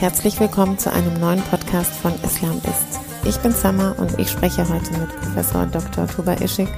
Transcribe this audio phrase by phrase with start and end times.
[0.00, 3.00] herzlich willkommen zu einem neuen Podcast von Islam ist.
[3.26, 6.06] Ich bin Sama und ich spreche heute mit Professor Dr.
[6.06, 6.70] Tuba Ischik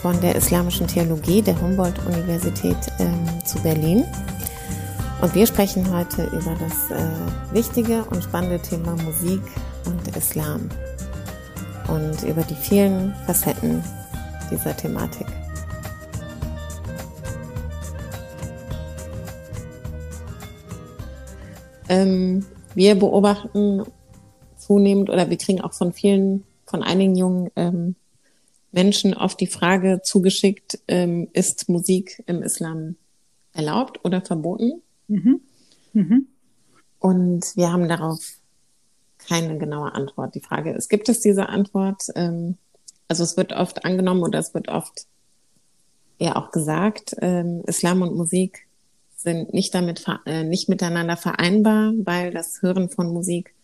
[0.00, 4.04] von der Islamischen Theologie der Humboldt-Universität ähm, zu Berlin.
[5.20, 7.04] Und wir sprechen heute über das äh,
[7.52, 9.42] wichtige und spannende Thema Musik
[9.86, 10.68] und Islam
[11.88, 13.82] und über die vielen Facetten
[14.52, 15.26] dieser Thematik.
[21.92, 23.84] Ähm, wir beobachten
[24.56, 27.96] zunehmend oder wir kriegen auch von vielen, von einigen jungen ähm,
[28.70, 32.96] Menschen oft die Frage zugeschickt, ähm, ist Musik im Islam
[33.52, 34.80] erlaubt oder verboten?
[35.08, 35.42] Mhm.
[35.92, 36.28] Mhm.
[36.98, 38.20] Und wir haben darauf
[39.18, 40.34] keine genaue Antwort.
[40.34, 42.04] Die Frage ist, gibt es diese Antwort?
[42.14, 42.56] Ähm,
[43.06, 45.06] also es wird oft angenommen oder es wird oft
[46.18, 48.66] ja auch gesagt, ähm, Islam und Musik
[49.22, 53.54] sind nicht damit äh, nicht miteinander vereinbar, weil das Hören von Musik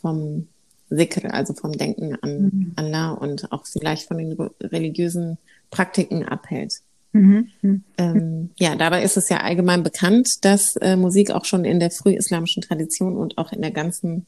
[0.00, 0.48] vom
[0.90, 2.72] Sikr, also vom Denken an mhm.
[2.76, 5.38] Allah und auch vielleicht von den religiösen
[5.70, 6.74] Praktiken abhält.
[7.12, 7.48] Mhm.
[7.62, 7.84] mhm.
[7.98, 11.90] Ähm, ja, dabei ist es ja allgemein bekannt, dass äh, Musik auch schon in der
[11.90, 14.26] frühislamischen Tradition und auch in der ganzen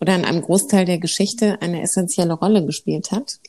[0.00, 3.40] oder in einem Großteil der Geschichte eine essentielle Rolle gespielt hat.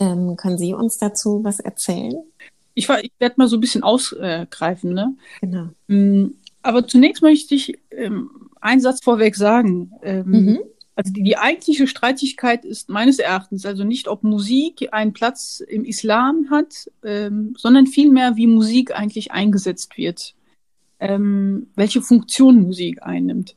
[0.00, 2.16] Ähm, können Sie uns dazu was erzählen?
[2.74, 4.92] Ich, ich werde mal so ein bisschen ausgreifen.
[4.92, 5.16] Ne?
[5.40, 5.68] Genau.
[5.86, 9.92] Mm, aber zunächst möchte ich ähm, einen Satz vorweg sagen.
[10.02, 10.60] Ähm, mhm.
[10.96, 15.84] Also die, die eigentliche Streitigkeit ist meines Erachtens also nicht, ob Musik einen Platz im
[15.84, 20.34] Islam hat, ähm, sondern vielmehr, wie Musik eigentlich eingesetzt wird,
[21.00, 23.56] ähm, welche Funktion Musik einnimmt.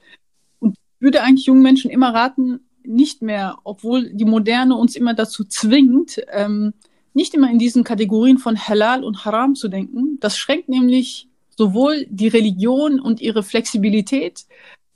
[0.60, 5.14] Und ich würde eigentlich jungen Menschen immer raten, nicht mehr, obwohl die Moderne uns immer
[5.14, 6.74] dazu zwingt, ähm,
[7.18, 10.20] nicht immer in diesen Kategorien von Halal und Haram zu denken.
[10.20, 11.28] Das schränkt nämlich
[11.58, 14.46] sowohl die Religion und ihre Flexibilität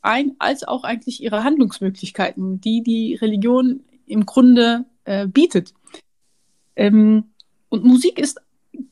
[0.04, 5.74] ein, als auch eigentlich ihre Handlungsmöglichkeiten, die die Religion im Grunde äh, bietet.
[6.76, 7.24] Ähm,
[7.70, 8.40] und Musik ist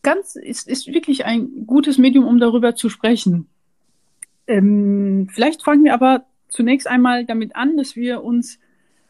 [0.01, 3.47] ganz, ist, ist wirklich ein gutes Medium, um darüber zu sprechen.
[4.47, 8.57] Ähm, vielleicht fangen wir aber zunächst einmal damit an, dass wir uns,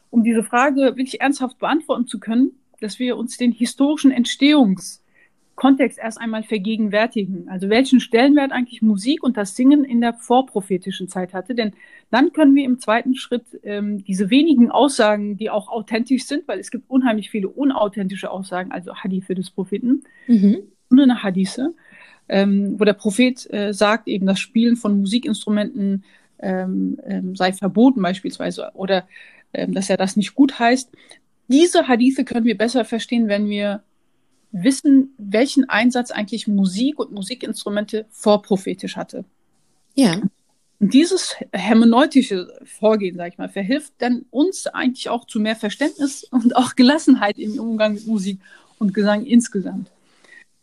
[0.10, 6.20] um diese Frage wirklich ernsthaft beantworten zu können, dass wir uns den historischen Entstehungskontext erst
[6.20, 7.50] einmal vergegenwärtigen.
[7.50, 11.56] Also welchen Stellenwert eigentlich Musik und das Singen in der vorprophetischen Zeit hatte.
[11.56, 11.74] Denn
[12.12, 16.60] dann können wir im zweiten Schritt ähm, diese wenigen Aussagen, die auch authentisch sind, weil
[16.60, 20.60] es gibt unheimlich viele unauthentische Aussagen, also Hadithe des Propheten, mhm.
[20.90, 21.74] nur eine Hadithe,
[22.28, 26.04] ähm, wo der Prophet äh, sagt, eben das Spielen von Musikinstrumenten
[26.42, 29.08] ähm, ähm, sei verboten beispielsweise oder
[29.54, 30.92] ähm, dass er das nicht gut heißt
[31.50, 33.84] diese Hadithe können wir besser verstehen, wenn wir
[34.52, 39.26] wissen, welchen Einsatz eigentlich Musik und Musikinstrumente vorprophetisch hatte.
[39.96, 40.22] Ja.
[40.80, 46.24] Und dieses hermeneutische Vorgehen, sag ich mal, verhilft dann uns eigentlich auch zu mehr Verständnis
[46.24, 48.40] und auch Gelassenheit im Umgang mit Musik
[48.78, 49.92] und Gesang insgesamt.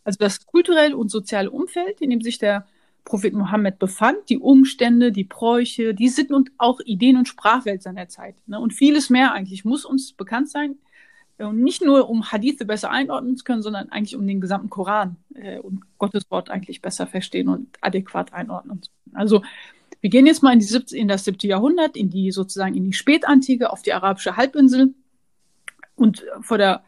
[0.03, 2.65] Also das kulturelle und soziale Umfeld, in dem sich der
[3.07, 8.09] Prophet Mohammed befand, die Umstände, die Bräuche, die Sitten und auch Ideen und Sprachwelt seiner
[8.09, 8.35] Zeit.
[8.47, 8.59] Ne?
[8.59, 10.75] Und vieles mehr eigentlich muss uns bekannt sein.
[11.37, 15.15] Und nicht nur, um Hadithe besser einordnen zu können, sondern eigentlich um den gesamten Koran
[15.35, 19.15] äh, und Gottes Wort eigentlich besser verstehen und adäquat einordnen zu können.
[19.15, 19.41] Also
[20.01, 22.93] wir gehen jetzt mal in, die, in das siebte Jahrhundert, in die sozusagen in die
[22.93, 24.93] Spätantike, auf die arabische Halbinsel.
[25.95, 26.83] Und vor der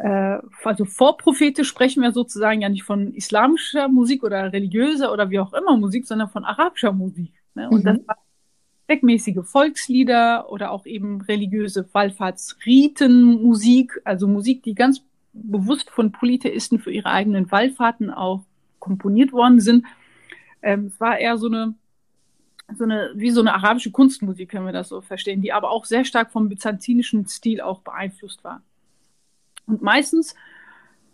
[0.00, 5.38] äh, also vorprophetisch sprechen wir sozusagen ja nicht von islamischer Musik oder religiöser oder wie
[5.38, 7.34] auch immer Musik, sondern von arabischer Musik.
[7.54, 7.68] Ne?
[7.68, 7.84] Und mhm.
[7.84, 8.16] das war
[8.86, 15.02] zweckmäßige Volkslieder oder auch eben religiöse Wallfahrtsriten, Musik, also Musik, die ganz
[15.34, 18.44] bewusst von Polytheisten für ihre eigenen Wallfahrten auch
[18.78, 19.84] komponiert worden sind.
[20.62, 21.74] Ähm, es war eher so eine,
[22.74, 25.84] so eine, wie so eine arabische Kunstmusik, können wir das so verstehen, die aber auch
[25.84, 28.62] sehr stark vom byzantinischen Stil auch beeinflusst war.
[29.70, 30.34] Und meistens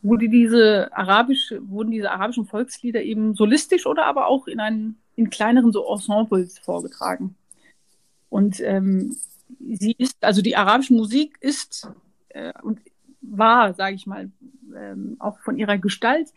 [0.02, 5.30] wurde diese arabische, wurden diese arabischen Volkslieder eben solistisch oder aber auch in einen, in
[5.30, 7.34] kleineren so Ensembles vorgetragen.
[8.28, 9.16] Und ähm,
[9.60, 11.88] sie ist, also die arabische Musik ist
[12.30, 12.80] äh, und
[13.20, 14.30] war, sage ich mal,
[14.76, 16.32] ähm, auch von ihrer Gestalt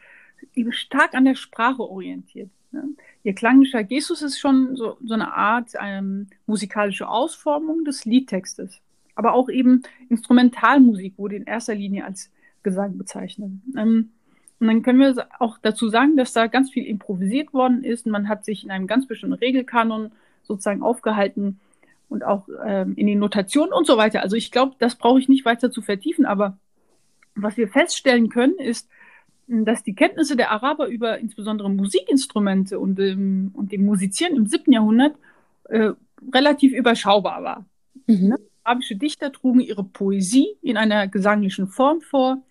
[0.71, 2.50] stark an der Sprache orientiert.
[2.71, 2.83] Ne?
[3.24, 8.81] Ihr klangischer Gestus ist schon so, so eine Art ähm, musikalische Ausformung des Liedtextes
[9.19, 12.31] aber auch eben Instrumentalmusik wurde in erster Linie als
[12.63, 13.51] Gesang bezeichnet.
[13.77, 14.12] Ähm,
[14.62, 18.07] und dann können wir auch dazu sagen, dass da ganz viel improvisiert worden ist.
[18.07, 20.12] Man hat sich in einem ganz bestimmten Regelkanon
[20.44, 21.60] sozusagen aufgehalten
[22.07, 24.21] und auch ähm, in den Notationen und so weiter.
[24.21, 26.57] Also ich glaube, das brauche ich nicht weiter zu vertiefen, aber
[27.36, 28.89] was wir feststellen können, ist,
[29.48, 34.71] dass die Kenntnisse der Araber über insbesondere Musikinstrumente und, ähm, und dem Musizieren im siebten
[34.71, 35.18] Jahrhundert
[35.66, 35.92] äh,
[36.33, 37.66] relativ überschaubar war.
[38.07, 38.36] Mhm.
[38.63, 42.41] Arabische Dichter trugen ihre Poesie in einer gesanglichen Form vor,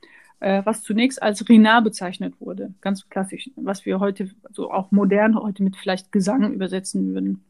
[0.41, 5.37] äh, was zunächst als Rina bezeichnet wurde, ganz klassisch, was wir heute, so auch modern
[5.37, 7.45] heute mit vielleicht Gesang übersetzen würden.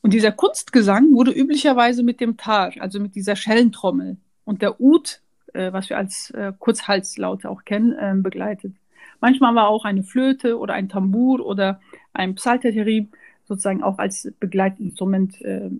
[0.00, 5.20] Und dieser Kunstgesang wurde üblicherweise mit dem Tar, also mit dieser Schellentrommel und der Ud,
[5.54, 8.74] äh, was wir als äh, Kurzhalslaute auch kennen, äh, begleitet.
[9.20, 11.80] Manchmal war auch eine Flöte oder ein Tambour oder
[12.12, 13.08] ein Psalterterri
[13.46, 15.70] sozusagen auch als Begleitinstrument äh,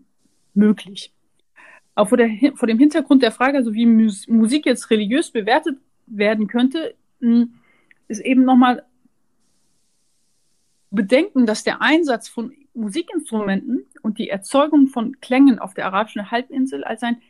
[0.54, 1.13] möglich.
[1.94, 5.78] Auch vor, der, vor dem Hintergrund der Frage, also wie Mus Musik jetzt religiös bewertet
[6.06, 7.54] werden könnte, hm,
[8.08, 8.84] ist eben nochmal
[10.90, 16.84] bedenken, dass der Einsatz von Musikinstrumenten und die Erzeugung von Klängen auf der arabischen Halbinsel
[16.84, 17.22] als ein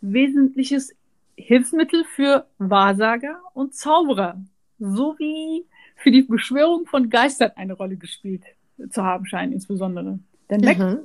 [0.00, 0.94] wesentliches
[1.36, 4.40] Hilfsmittel für Wahrsager und Zauberer
[4.78, 5.64] sowie
[5.96, 8.44] für die Beschwörung von Geistern eine Rolle gespielt
[8.90, 10.18] zu haben scheinen, insbesondere.
[10.48, 10.98] Denn mhm.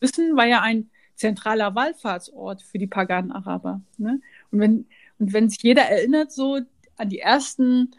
[0.00, 0.90] Wissen war ja ein
[1.20, 3.80] zentraler Wallfahrtsort für die paganen Araber.
[3.98, 4.20] Ne?
[4.50, 4.86] Und wenn
[5.18, 6.60] und wenn sich jeder erinnert, so
[6.96, 7.90] an die ersten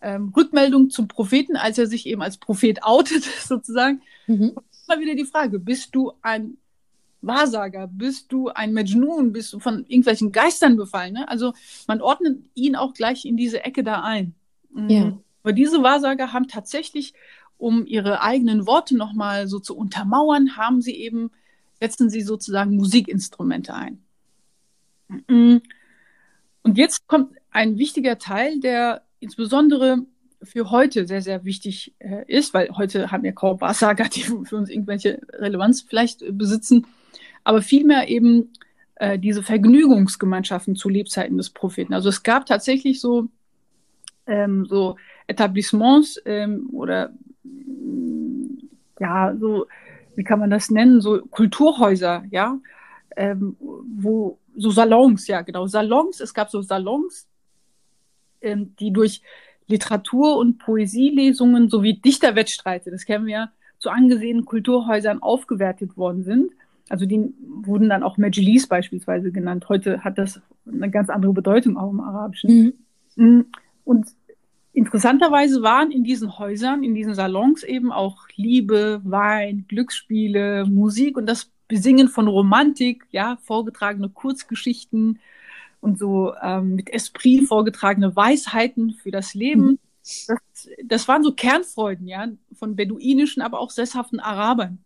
[0.00, 4.56] ähm, Rückmeldungen zum Propheten, als er sich eben als Prophet outet, sozusagen, mhm.
[4.88, 6.56] immer wieder die Frage: Bist du ein
[7.20, 7.86] Wahrsager?
[7.86, 9.32] Bist du ein Majnun?
[9.32, 11.12] Bist du von irgendwelchen Geistern befallen?
[11.12, 11.28] Ne?
[11.28, 11.52] Also
[11.86, 14.34] man ordnet ihn auch gleich in diese Ecke da ein.
[14.74, 14.88] Mhm.
[14.88, 15.18] Ja.
[15.42, 17.12] Aber diese Wahrsager haben tatsächlich,
[17.58, 21.30] um ihre eigenen Worte nochmal so zu untermauern, haben sie eben,
[21.80, 24.02] setzen sie sozusagen Musikinstrumente ein.
[25.28, 25.62] Mhm.
[26.62, 30.04] Und jetzt kommt ein wichtiger Teil, der insbesondere
[30.42, 34.56] für heute sehr, sehr wichtig äh, ist, weil heute haben wir kaum Wahrsager, die für
[34.56, 36.86] uns irgendwelche Relevanz vielleicht äh, besitzen,
[37.44, 38.52] aber vielmehr eben
[38.96, 41.94] äh, diese Vergnügungsgemeinschaften zu Lebzeiten des Propheten.
[41.94, 43.28] Also es gab tatsächlich so,
[44.26, 44.96] ähm, so
[45.26, 47.12] Etablissements ähm, oder
[48.98, 49.66] ja, so,
[50.20, 52.58] wie kann man das nennen, so Kulturhäuser, ja,
[53.16, 57.26] ähm, wo so Salons, ja, genau, Salons, es gab so Salons,
[58.42, 59.22] ähm, die durch
[59.66, 66.52] Literatur- und Poesielesungen sowie Dichterwettstreite, das kennen wir ja, zu angesehenen Kulturhäusern aufgewertet worden sind.
[66.90, 69.70] Also die wurden dann auch Majlis beispielsweise genannt.
[69.70, 72.74] Heute hat das eine ganz andere Bedeutung auch im Arabischen.
[73.16, 73.24] Mhm.
[73.24, 73.44] Mm,
[73.84, 74.06] und
[74.72, 81.26] interessanterweise waren in diesen Häusern, in diesen Salons eben auch Liebe, Wein, Glücksspiele, Musik und
[81.26, 85.20] das Besingen von Romantik, ja, vorgetragene Kurzgeschichten
[85.80, 89.62] und so ähm, mit Esprit vorgetragene Weisheiten für das Leben.
[89.62, 89.78] Mhm.
[90.26, 94.78] Das, das waren so Kernfreuden, ja, von beduinischen, aber auch sesshaften Arabern.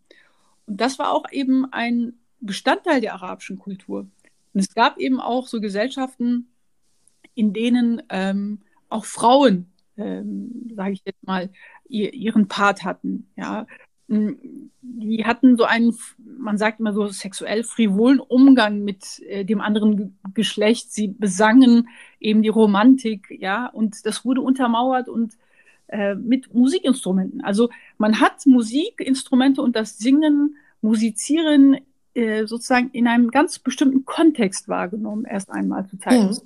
[0.67, 4.07] Und das war auch eben ein Bestandteil der arabischen Kultur.
[4.53, 6.47] Und es gab eben auch so Gesellschaften,
[7.33, 11.49] in denen ähm, auch Frauen, ähm, sage ich jetzt mal,
[11.87, 13.27] ihr, ihren Part hatten.
[13.35, 13.65] Ja,
[14.07, 15.95] hm, die hatten so einen,
[16.37, 20.93] man sagt immer so sexuell frivolen Umgang mit äh, dem anderen Geschlecht.
[20.93, 21.89] Sie besangen
[22.19, 25.33] eben die Romantik, ja, und das wurde untermauert und
[25.87, 27.41] äh, mit Musikinstrumenten.
[27.41, 31.77] Also man hat Musikinstrumente und das Singen, Musizieren
[32.13, 36.31] äh, sozusagen in einem ganz bestimmten Kontext wahrgenommen, erst einmal zu zeigen.
[36.31, 36.37] Ja.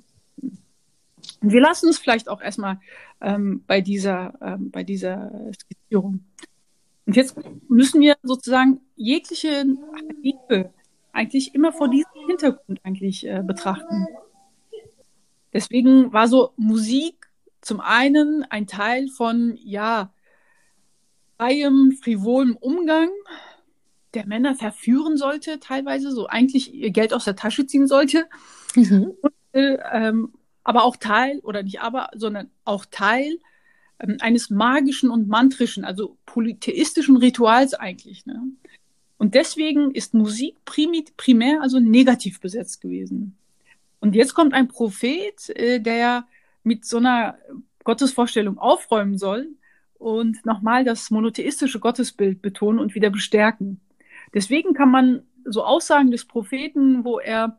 [1.40, 2.80] Und wir lassen es vielleicht auch erstmal
[3.20, 6.24] ähm, bei dieser, ähm, bei dieser Skizzierung.
[7.06, 7.36] Und jetzt
[7.68, 9.64] müssen wir sozusagen jegliche
[10.22, 10.70] Liebe
[11.12, 14.06] eigentlich immer vor diesem Hintergrund eigentlich äh, betrachten.
[15.52, 17.30] Deswegen war so Musik
[17.60, 20.12] zum einen ein Teil von, ja,
[21.36, 23.08] freiem, frivolem Umgang,
[24.14, 28.26] der Männer verführen sollte, teilweise, so eigentlich ihr Geld aus der Tasche ziehen sollte.
[28.74, 29.12] Mhm.
[29.20, 30.32] Und, äh, ähm,
[30.64, 33.38] aber auch Teil, oder nicht aber, sondern auch Teil
[33.98, 38.26] ähm, eines magischen und mantrischen, also polytheistischen Rituals eigentlich.
[38.26, 38.42] Ne?
[39.18, 43.36] Und deswegen ist Musik primär, also negativ besetzt gewesen.
[44.00, 46.24] Und jetzt kommt ein Prophet, äh, der
[46.62, 47.38] mit so einer
[47.84, 49.48] Gottesvorstellung aufräumen soll
[49.98, 53.80] und nochmal das monotheistische Gottesbild betonen und wieder bestärken.
[54.32, 57.58] Deswegen kann man so Aussagen des Propheten, wo er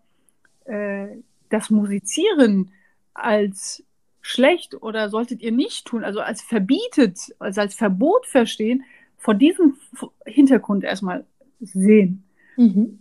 [0.66, 1.08] äh,
[1.50, 2.72] das Musizieren
[3.14, 3.84] als
[4.22, 8.84] schlecht oder solltet ihr nicht tun, also als verbietet, also als Verbot verstehen,
[9.18, 9.78] vor diesem
[10.26, 11.26] Hintergrund erstmal
[11.60, 12.24] sehen.
[12.58, 13.00] Mhm.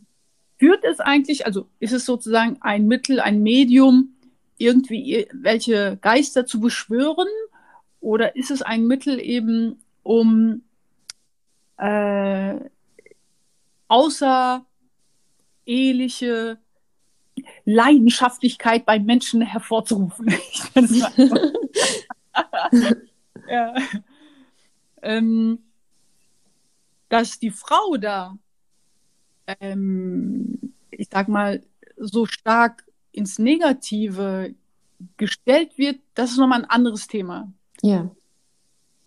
[0.59, 4.15] Führt es eigentlich, also ist es sozusagen ein Mittel, ein Medium,
[4.59, 7.29] irgendwie welche Geister zu beschwören?
[8.01, 10.63] Oder ist es ein Mittel eben, um
[11.79, 12.57] äh,
[13.89, 16.59] außereheliche
[17.65, 20.35] Leidenschaftlichkeit bei Menschen hervorzurufen?
[23.49, 23.75] ja.
[25.03, 25.59] ähm,
[27.09, 28.37] dass die Frau da
[29.61, 31.63] ähm, ich sag mal,
[31.97, 34.55] so stark ins Negative
[35.17, 37.53] gestellt wird, das ist nochmal ein anderes Thema.
[37.83, 38.11] Ja.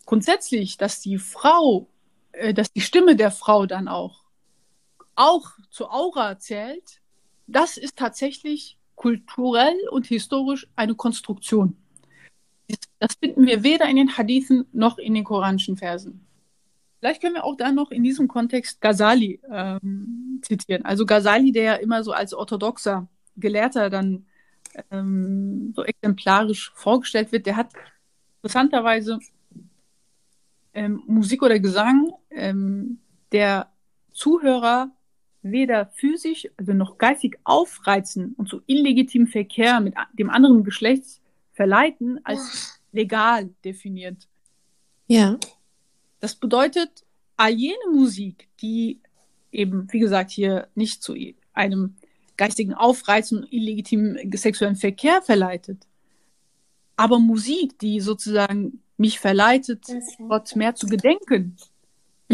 [0.04, 1.88] Grundsätzlich, dass die Frau,
[2.32, 4.24] äh, dass die Stimme der Frau dann auch,
[5.14, 7.00] auch zur Aura zählt,
[7.46, 11.76] das ist tatsächlich kulturell und historisch eine Konstruktion.
[12.98, 16.26] Das finden wir weder in den Hadithen noch in den koranischen Versen.
[16.98, 20.86] Vielleicht können wir auch da noch in diesem Kontext Ghazali ähm, zitieren.
[20.86, 24.24] Also Ghazali, der ja immer so als orthodoxer Gelehrter dann
[24.90, 27.68] ähm, so exemplarisch vorgestellt wird, der hat
[28.36, 29.18] interessanterweise
[30.72, 33.00] ähm, Musik oder Gesang ähm,
[33.32, 33.70] der
[34.12, 34.90] Zuhörer
[35.44, 41.20] weder physisch, also noch geistig aufreizen und zu illegitimem Verkehr mit dem anderen Geschlecht
[41.52, 44.26] verleiten, als legal definiert.
[45.06, 45.38] Ja.
[46.20, 47.04] Das bedeutet,
[47.36, 49.00] all jene Musik, die
[49.52, 51.14] eben, wie gesagt, hier nicht zu
[51.52, 51.94] einem
[52.36, 55.86] geistigen Aufreizen und illegitimen sexuellen Verkehr verleitet,
[56.96, 59.84] aber Musik, die sozusagen mich verleitet,
[60.28, 61.56] Gott mehr zu gedenken,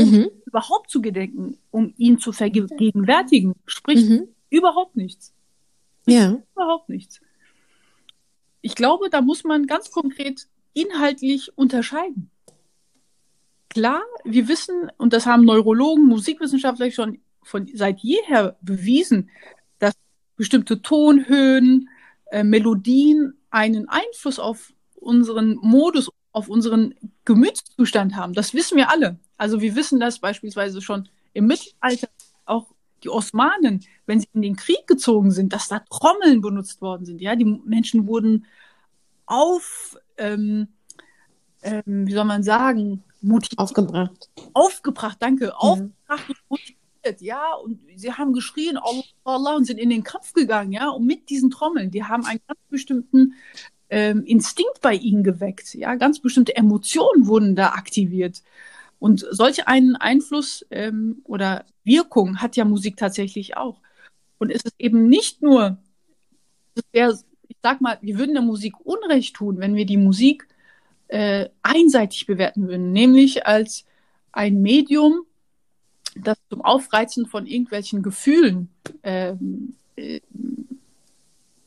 [0.03, 0.31] um mhm.
[0.47, 4.29] überhaupt zu gedenken, um ihn zu vergegenwärtigen, spricht mhm.
[4.49, 5.33] überhaupt nichts.
[6.07, 6.43] Ja.
[6.55, 7.21] Überhaupt nichts.
[8.63, 12.31] Ich glaube, da muss man ganz konkret inhaltlich unterscheiden.
[13.69, 19.31] Klar, wir wissen, und das haben Neurologen, Musikwissenschaftler schon von seit jeher bewiesen,
[19.79, 19.95] dass
[20.37, 21.89] bestimmte Tonhöhen,
[22.31, 26.95] äh, Melodien einen Einfluss auf unseren Modus, auf unseren
[27.25, 28.35] Gemütszustand haben.
[28.35, 29.19] Das wissen wir alle.
[29.37, 32.09] Also wir wissen das beispielsweise schon im Mittelalter,
[32.45, 32.67] auch
[33.03, 37.21] die Osmanen, wenn sie in den Krieg gezogen sind, dass da Trommeln benutzt worden sind.
[37.21, 38.47] Ja, die Menschen wurden
[39.27, 40.69] auf, ähm,
[41.63, 43.59] ähm, wie soll man sagen, motiviert.
[43.59, 44.31] Aufgebracht.
[44.53, 45.47] Aufgebracht, danke.
[45.47, 45.55] Ja.
[45.55, 47.55] Aufgebracht und motiviert, ja.
[47.55, 48.79] Und sie haben geschrien,
[49.25, 50.91] Allah, und sind in den Kampf gegangen, ja.
[50.91, 53.35] Und mit diesen Trommeln, die haben einen ganz bestimmten
[53.91, 55.95] ähm, Instinkt bei ihnen geweckt, ja.
[55.97, 58.43] Ganz bestimmte Emotionen wurden da aktiviert.
[58.99, 63.81] Und solch einen Einfluss ähm, oder Wirkung hat ja Musik tatsächlich auch.
[64.39, 65.79] Und es ist eben nicht nur,
[66.93, 67.19] wär,
[67.49, 70.47] ich sag mal, wir würden der Musik Unrecht tun, wenn wir die Musik
[71.09, 73.85] äh, einseitig bewerten würden, nämlich als
[74.33, 75.23] ein Medium,
[76.15, 78.69] das zum Aufreizen von irgendwelchen Gefühlen,
[79.03, 80.21] ähm, äh,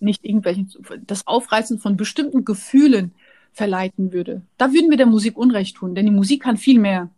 [0.04, 0.72] nicht irgendwelchen,
[1.06, 3.14] das Aufreizen von bestimmten Gefühlen
[3.52, 4.42] verleiten würde.
[4.58, 7.10] Da würden wir der Musik Unrecht tun, denn die Musik kann viel mehr.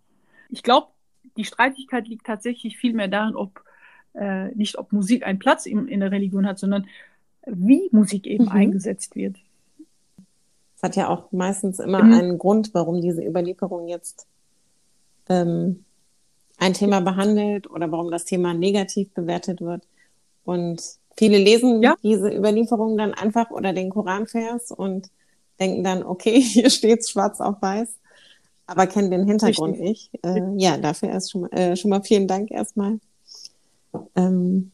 [0.49, 0.87] Ich glaube,
[1.37, 3.63] die Streitigkeit liegt tatsächlich viel mehr darin, ob
[4.13, 6.87] äh, nicht ob Musik einen Platz in, in der Religion hat, sondern
[7.45, 8.51] wie Musik eben mhm.
[8.51, 9.37] eingesetzt wird.
[10.75, 12.13] Es hat ja auch meistens immer mhm.
[12.13, 14.27] einen Grund, warum diese Überlieferung jetzt
[15.29, 15.83] ähm,
[16.57, 19.83] ein Thema behandelt oder warum das Thema negativ bewertet wird.
[20.43, 20.81] Und
[21.17, 21.95] viele lesen ja.
[22.03, 25.09] diese Überlieferung dann einfach oder den Koranvers und
[25.59, 27.89] denken dann, okay, hier steht's schwarz auf weiß
[28.67, 30.11] aber kennen den Hintergrund Richtig.
[30.13, 30.25] nicht.
[30.25, 32.99] Äh, ja, dafür erst schon mal, äh, schon mal vielen Dank erstmal.
[34.15, 34.71] Ähm,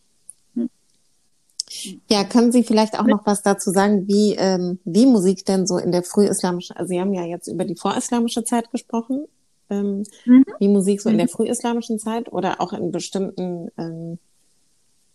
[2.10, 5.78] ja, können Sie vielleicht auch noch was dazu sagen, wie, ähm, wie Musik denn so
[5.78, 9.26] in der frühislamischen, also Sie haben ja jetzt über die vorislamische Zeit gesprochen,
[9.70, 10.46] ähm, mhm.
[10.60, 11.32] wie Musik so in der mhm.
[11.32, 14.20] frühislamischen Zeit oder auch in bestimmten ähm,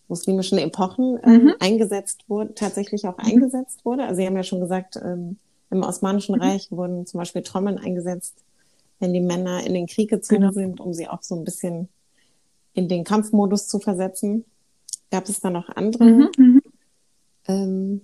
[0.08, 1.54] muslimischen Epochen ähm, mhm.
[1.60, 3.24] eingesetzt wurde, tatsächlich auch mhm.
[3.24, 4.04] eingesetzt wurde.
[4.04, 5.38] Also Sie haben ja schon gesagt, ähm,
[5.70, 6.42] im Osmanischen mhm.
[6.42, 8.44] Reich wurden zum Beispiel Trommeln eingesetzt
[8.98, 10.52] wenn die Männer in den Krieg gezogen genau.
[10.52, 11.88] sind, um sie auch so ein bisschen
[12.72, 14.44] in den Kampfmodus zu versetzen.
[15.10, 16.62] Gab es da noch andere, mhm, mhm.
[17.46, 18.00] ähm,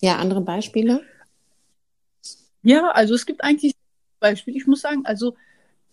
[0.00, 1.02] ja, andere Beispiele?
[2.62, 3.74] Ja, also es gibt eigentlich
[4.20, 4.56] Beispiele.
[4.56, 5.34] Ich muss sagen, also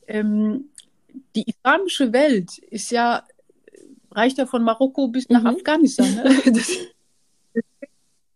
[0.08, 0.70] ähm,
[1.36, 3.24] die islamische Welt ist ja
[4.16, 5.48] reicht ja von Marokko bis nach mhm.
[5.48, 6.14] Afghanistan.
[6.16, 6.42] Ne?
[6.46, 6.72] Das,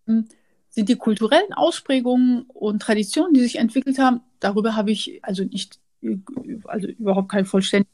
[0.05, 0.25] das,
[0.69, 5.79] sind die kulturellen Ausprägungen und Traditionen, die sich entwickelt haben, darüber habe ich also nicht,
[6.65, 7.91] also überhaupt keinen vollständigen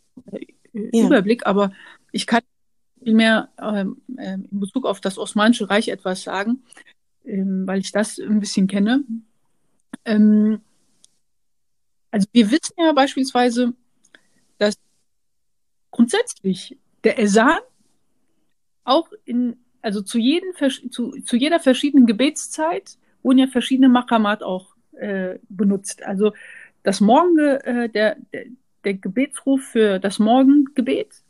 [0.74, 1.06] ja.
[1.06, 1.72] Überblick, aber
[2.12, 2.42] ich kann
[3.02, 6.64] vielmehr ähm, ähm, in Bezug auf das Osmanische Reich etwas sagen,
[7.24, 9.04] ähm, weil ich das ein bisschen kenne.
[10.04, 10.62] Ähm,
[12.12, 13.74] also wir wissen ja beispielsweise,
[14.58, 14.76] dass
[15.92, 17.60] grundsätzlich der Esan
[18.86, 20.52] auch in also zu, jeden,
[20.90, 26.02] zu, zu jeder verschiedenen Gebetszeit wurden ja verschiedene Makamat auch äh, benutzt.
[26.04, 26.34] Also
[26.82, 28.46] das Morgen, äh, der, der,
[28.84, 31.22] der Gebetsruf für das Morgengebet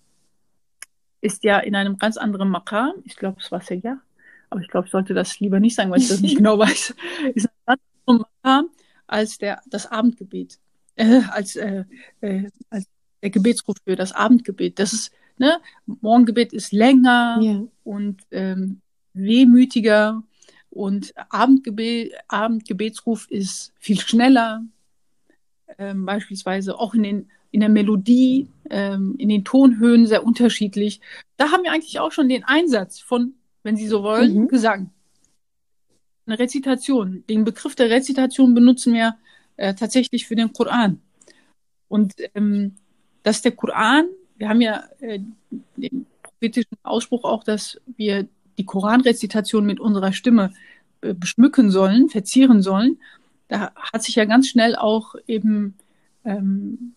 [1.19, 2.93] ist ja in einem ganz anderen Makam.
[3.03, 3.99] Ich glaube, es war ja,
[4.49, 6.95] aber ich glaube, ich sollte das lieber nicht sagen, weil ich das nicht genau weiß.
[7.33, 8.69] Ist ein ganz anderer Makam
[9.05, 10.59] als der, das Abendgebet,
[10.95, 11.83] äh, als, äh,
[12.21, 12.87] äh, als
[13.21, 14.79] der Gebetsruf für das Abendgebet.
[14.79, 17.63] Das ist ne, Morgengebet ist länger ja.
[17.83, 18.81] und ähm,
[19.13, 20.23] wehmütiger
[20.69, 24.63] und Abendgebet, Abendgebetsruf ist viel schneller.
[25.77, 30.99] Ähm, beispielsweise auch in, den, in der Melodie, ähm, in den Tonhöhen sehr unterschiedlich.
[31.37, 34.47] Da haben wir eigentlich auch schon den Einsatz von, wenn Sie so wollen, mhm.
[34.47, 34.91] Gesang.
[36.25, 37.23] Eine Rezitation.
[37.29, 39.15] Den Begriff der Rezitation benutzen wir
[39.57, 41.01] äh, tatsächlich für den Koran.
[41.87, 42.75] Und ähm,
[43.23, 45.19] dass der Koran, wir haben ja äh,
[45.75, 48.27] den prophetischen Ausspruch auch, dass wir
[48.57, 50.51] die Koranrezitation mit unserer Stimme
[51.01, 52.99] äh, beschmücken sollen, verzieren sollen.
[53.47, 55.75] Da hat sich ja ganz schnell auch eben
[56.23, 56.93] ähm,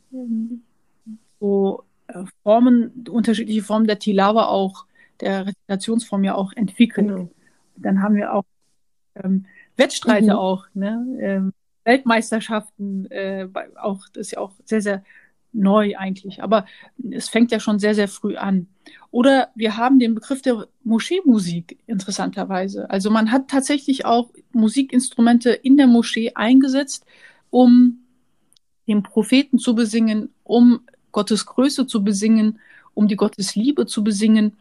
[1.40, 4.86] so äh, Formen, unterschiedliche Formen der Tilawa auch,
[5.20, 7.08] der Rezitationsform ja auch entwickelt.
[7.08, 7.30] Genau.
[7.76, 8.44] Dann haben wir auch
[9.14, 10.38] ähm, Wettstreite mhm.
[10.38, 11.06] auch, ne?
[11.20, 11.52] Ähm,
[11.84, 13.48] Weltmeisterschaften, äh,
[13.80, 15.04] auch, das ist ja auch sehr, sehr
[15.52, 16.66] neu eigentlich, aber
[17.10, 18.68] es fängt ja schon sehr, sehr früh an.
[19.10, 22.90] Oder wir haben den Begriff der Moscheemusik interessanterweise.
[22.90, 27.06] Also man hat tatsächlich auch Musikinstrumente in der Moschee eingesetzt,
[27.50, 28.00] um
[28.86, 30.80] den Propheten zu besingen, um
[31.12, 32.58] Gottes Größe zu besingen,
[32.94, 34.56] um die Gottesliebe zu besingen.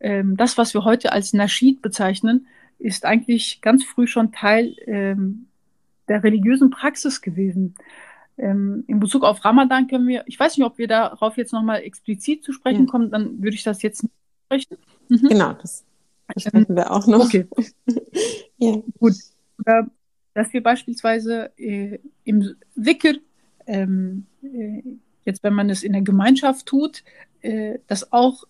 [0.00, 2.46] Ähm, das, was wir heute als Naschid bezeichnen,
[2.78, 5.46] ist eigentlich ganz früh schon Teil ähm,
[6.08, 7.74] der religiösen Praxis gewesen.
[8.38, 11.82] Ähm, in Bezug auf Ramadan können wir, ich weiß nicht, ob wir darauf jetzt nochmal
[11.82, 12.90] explizit zu sprechen ja.
[12.90, 14.14] kommen, dann würde ich das jetzt nicht
[14.46, 14.76] sprechen.
[15.08, 15.28] Mhm.
[15.28, 15.84] Genau, das
[16.36, 17.24] sprechen wir auch noch.
[17.24, 17.46] Okay.
[18.58, 18.76] ja.
[18.98, 19.14] Gut.
[19.58, 19.90] Oder,
[20.34, 23.20] dass wir beispielsweise äh, im Wickel,
[23.66, 24.82] ähm, äh,
[25.24, 27.02] jetzt wenn man es in der Gemeinschaft tut,
[27.40, 28.44] äh, dass auch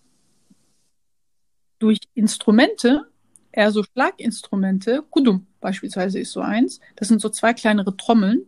[1.78, 3.06] durch Instrumente,
[3.52, 6.80] eher so Schlaginstrumente, Kudum, beispielsweise ist so eins.
[6.96, 8.46] Das sind so zwei kleinere Trommeln.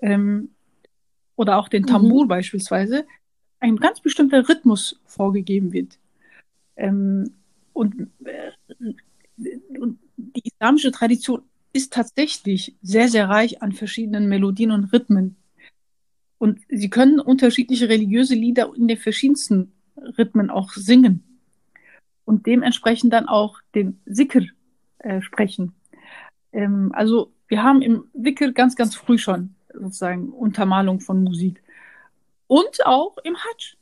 [0.00, 0.50] Ähm,
[1.36, 2.28] oder auch den Tambur mhm.
[2.28, 3.06] beispielsweise.
[3.60, 5.98] Ein ganz bestimmter Rhythmus vorgegeben wird.
[6.76, 7.32] Ähm,
[7.72, 8.52] und, äh,
[9.78, 11.42] und die islamische Tradition
[11.72, 15.36] ist tatsächlich sehr, sehr reich an verschiedenen Melodien und Rhythmen.
[16.38, 19.72] Und sie können unterschiedliche religiöse Lieder in den verschiedensten
[20.18, 21.22] Rhythmen auch singen.
[22.24, 24.46] Und dementsprechend dann auch den Sikr
[24.98, 25.72] äh, sprechen.
[26.52, 31.62] Ähm, also wir haben im Wickel ganz, ganz früh schon sozusagen Untermalung von Musik.
[32.46, 33.76] Und auch im Hajj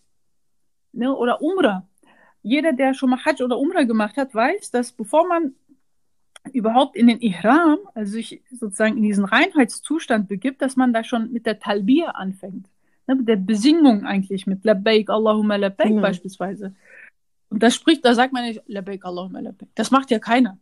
[0.92, 1.86] ne, oder Umrah.
[2.42, 5.54] Jeder, der schon mal Hajj oder Umrah gemacht hat, weiß, dass bevor man
[6.52, 11.32] überhaupt in den Ihram, also sich sozusagen in diesen Reinheitszustand begibt, dass man da schon
[11.32, 12.66] mit der Talbir anfängt.
[13.06, 16.02] Ne, mit der Besingung eigentlich, mit Labbaik, Allahumma Labbaik genau.
[16.02, 16.74] beispielsweise.
[17.50, 19.70] Und das spricht, da sagt man nicht Labbaik, Allahumma Labbaik.
[19.74, 20.58] Das macht ja keiner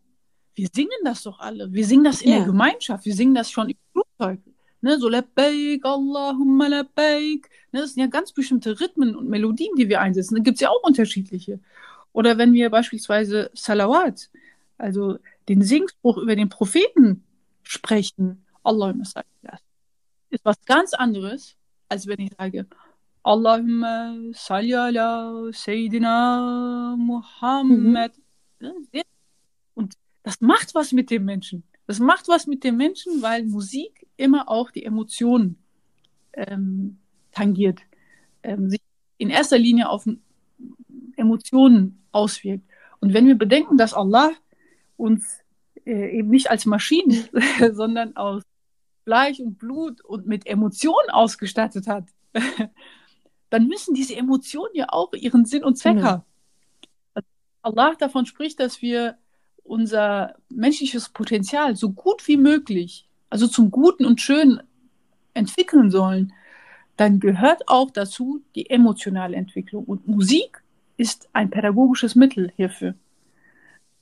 [0.58, 1.72] wir singen das doch alle.
[1.72, 2.38] Wir singen das in yeah.
[2.38, 3.04] der Gemeinschaft.
[3.04, 4.40] Wir singen das schon im Flugzeug.
[4.80, 7.50] Ne, so Labbaik, Allahumma Labbaik.
[7.72, 10.36] Ne, das sind ja ganz bestimmte Rhythmen und Melodien, die wir einsetzen.
[10.36, 11.60] Da gibt es ja auch unterschiedliche.
[12.12, 14.30] Oder wenn wir beispielsweise Salawat,
[14.76, 17.24] also den Singspruch über den Propheten
[17.62, 19.04] sprechen, Allahumma
[19.42, 19.60] das
[20.30, 21.56] ist was ganz anderes,
[21.88, 22.66] als wenn ich sage,
[23.22, 28.12] Allahumma salli ala Sayyidina Muhammad.
[28.60, 28.86] Mhm.
[29.74, 31.62] Und das macht was mit dem Menschen.
[31.86, 35.56] Das macht was mit dem Menschen, weil Musik immer auch die Emotionen
[36.34, 36.98] ähm,
[37.32, 37.80] tangiert,
[38.42, 38.80] ähm, sich
[39.16, 40.06] in erster Linie auf
[41.16, 42.64] Emotionen auswirkt.
[43.00, 44.32] Und wenn wir bedenken, dass Allah
[44.96, 45.40] uns
[45.86, 47.28] äh, eben nicht als Maschinen,
[47.72, 48.42] sondern aus
[49.04, 52.04] Fleisch und Blut und mit Emotionen ausgestattet hat,
[53.50, 56.04] dann müssen diese Emotionen ja auch ihren Sinn und Zweck mhm.
[56.04, 56.22] haben.
[57.62, 59.16] Allah davon spricht, dass wir
[59.62, 64.60] unser menschliches Potenzial so gut wie möglich, also zum Guten und Schönen
[65.34, 66.32] entwickeln sollen,
[66.96, 69.84] dann gehört auch dazu die emotionale Entwicklung.
[69.84, 70.62] Und Musik
[70.96, 72.94] ist ein pädagogisches Mittel hierfür.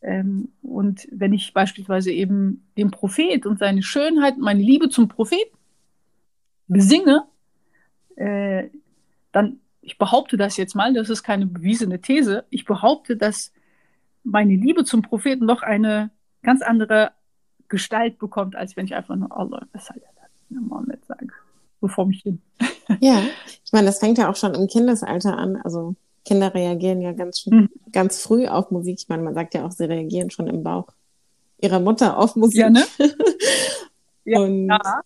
[0.01, 5.51] Ähm, und wenn ich beispielsweise eben den Prophet und seine Schönheit, meine Liebe zum Prophet
[6.69, 7.25] besinge,
[8.17, 8.69] äh,
[9.33, 13.53] dann, ich behaupte das jetzt mal, das ist keine bewiesene These, ich behaupte, dass
[14.25, 16.11] meine Liebe zum Propheten doch eine
[16.43, 17.12] ganz andere
[17.68, 19.66] Gestalt bekommt, als wenn ich einfach nur Allah
[20.48, 21.29] Mohammed sage.
[21.81, 22.40] So vor mich hin.
[23.00, 23.20] Ja,
[23.64, 25.57] ich meine, das fängt ja auch schon im Kindesalter an.
[25.57, 27.68] Also Kinder reagieren ja ganz, mhm.
[27.90, 28.98] ganz früh auf Musik.
[29.00, 30.87] Ich meine, man sagt ja auch, sie reagieren schon im Bauch
[31.59, 32.61] ihrer Mutter auf Musik.
[32.61, 32.85] Ja, ne?
[34.24, 35.00] ja, und ja.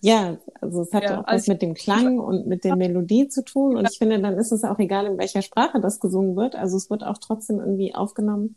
[0.00, 3.26] ja, also es hat ja, auch also was mit dem Klang und mit der Melodie
[3.26, 3.76] zu tun.
[3.76, 6.54] Und ich finde, dann ist es auch egal, in welcher Sprache das gesungen wird.
[6.54, 8.54] Also es wird auch trotzdem irgendwie aufgenommen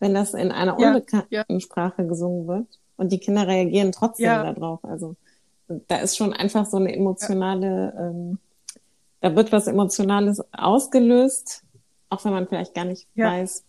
[0.00, 1.60] wenn das in einer ja, unbekannten ja.
[1.60, 2.66] Sprache gesungen wird.
[2.96, 4.52] Und die Kinder reagieren trotzdem ja.
[4.52, 4.84] darauf.
[4.84, 5.16] Also
[5.88, 8.38] da ist schon einfach so eine emotionale, ähm,
[9.20, 11.62] da wird was Emotionales ausgelöst
[12.10, 13.64] auch wenn man vielleicht gar nicht weiß,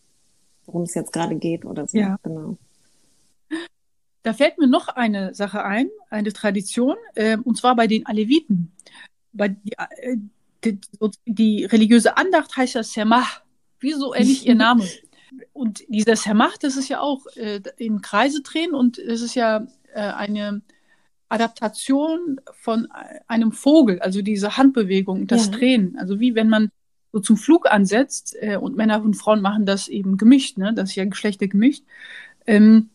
[0.66, 1.98] worum es jetzt gerade geht oder so.
[1.98, 2.18] Ja.
[2.24, 2.58] Genau.
[4.24, 8.72] Da fällt mir noch eine Sache ein, eine Tradition, äh, und zwar bei den Aleviten.
[9.32, 10.18] Bei die, äh,
[10.64, 10.80] die,
[11.26, 13.26] die, religiöse Andacht heißt ja Semah,
[13.80, 14.88] wie so ähnlich ihr Name.
[15.54, 19.66] Und dieser Semah, das ist ja auch äh, in Kreise drehen und es ist ja
[19.94, 20.62] äh, eine
[21.30, 22.88] Adaptation von
[23.28, 25.52] einem Vogel, also diese Handbewegung, das ja.
[25.52, 25.98] Drehen.
[25.98, 26.72] Also wie wenn man
[27.14, 30.74] so zum Flug ansetzt äh, und Männer und Frauen machen das eben gemischt, ne?
[30.74, 31.84] das ist ja Geschlechter gemischt.
[32.46, 32.90] Ähm,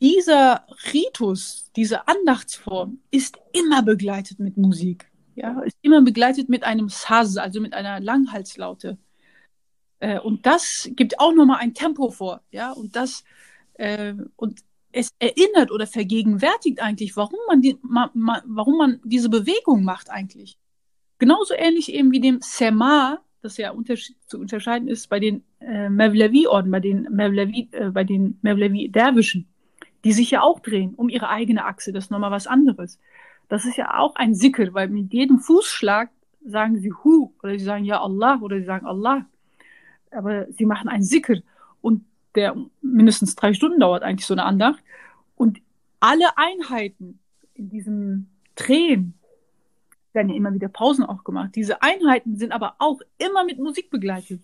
[0.00, 5.10] dieser Ritus, diese Andachtsform ist immer begleitet mit Musik.
[5.34, 8.98] Ja, ist immer begleitet mit einem Saz, also mit einer Langhalslaute.
[10.00, 13.24] Äh, und das gibt auch nochmal ein Tempo vor, ja, und das,
[13.74, 14.60] äh, und
[14.92, 20.10] es erinnert oder vergegenwärtigt eigentlich, warum man, die, ma, ma, warum man diese Bewegung macht
[20.10, 20.56] eigentlich.
[21.18, 25.88] Genauso ähnlich eben wie dem Sema, das ja unterschied, zu unterscheiden ist bei den äh,
[25.88, 29.46] Mevlevi-Orden, bei den Mevlevi, äh, bei den Mevlevi-Derwischen,
[30.04, 31.92] die sich ja auch drehen um ihre eigene Achse.
[31.92, 32.98] Das ist nochmal was anderes.
[33.48, 36.10] Das ist ja auch ein Sikr, weil mit jedem Fußschlag
[36.44, 39.26] sagen sie Hu oder sie sagen Ja Allah oder sie sagen Allah.
[40.10, 41.42] Aber sie machen ein Sikr
[41.80, 44.82] und der mindestens drei Stunden dauert eigentlich so eine Andacht.
[45.36, 45.60] Und
[46.00, 47.18] alle Einheiten
[47.54, 49.14] in diesem Drehen
[50.12, 51.54] werden ja immer wieder Pausen auch gemacht.
[51.54, 54.40] Diese Einheiten sind aber auch immer mit Musik begleitet.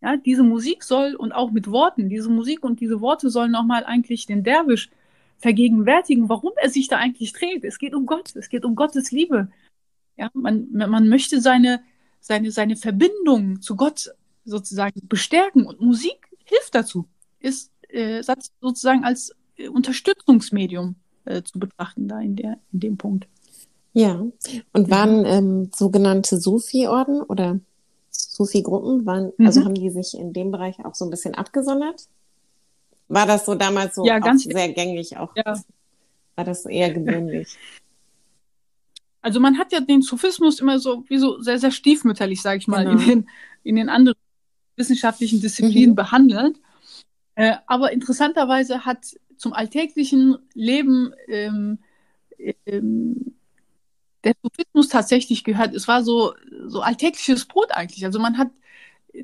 [0.00, 3.84] Ja, diese Musik soll und auch mit Worten, diese Musik und diese Worte sollen nochmal
[3.84, 4.90] eigentlich den Derwisch
[5.38, 7.64] vergegenwärtigen, warum er sich da eigentlich dreht.
[7.64, 9.48] Es geht um Gott, es geht um Gottes Liebe.
[10.16, 11.82] Ja, man, man möchte seine,
[12.20, 14.10] seine, seine Verbindung zu Gott
[14.46, 17.06] sozusagen bestärken und Musik hilft dazu,
[17.40, 18.22] ist äh,
[18.60, 23.26] sozusagen als äh, Unterstützungsmedium äh, zu betrachten da in, der, in dem Punkt.
[23.92, 24.24] Ja,
[24.72, 27.60] und waren ähm, sogenannte Sufi-Orden oder
[28.10, 29.46] Sufi-Gruppen, waren, mhm.
[29.46, 32.06] also haben die sich in dem Bereich auch so ein bisschen abgesondert?
[33.08, 35.34] War das so damals so ja, ganz sehr gängig auch?
[35.36, 35.62] Ja.
[36.34, 37.56] War das so eher gewöhnlich?
[39.26, 42.68] Also man hat ja den Sufismus immer so wie so sehr, sehr stiefmütterlich, sage ich
[42.68, 43.00] mal, genau.
[43.00, 43.28] in, den,
[43.64, 44.16] in den anderen
[44.76, 45.96] wissenschaftlichen Disziplinen mhm.
[45.96, 46.60] behandelt.
[47.34, 51.78] Äh, aber interessanterweise hat zum alltäglichen Leben ähm,
[52.64, 53.34] ähm,
[54.24, 55.74] der Sufismus tatsächlich gehört.
[55.74, 56.34] Es war so,
[56.66, 58.04] so alltägliches Brot eigentlich.
[58.04, 58.50] Also man hat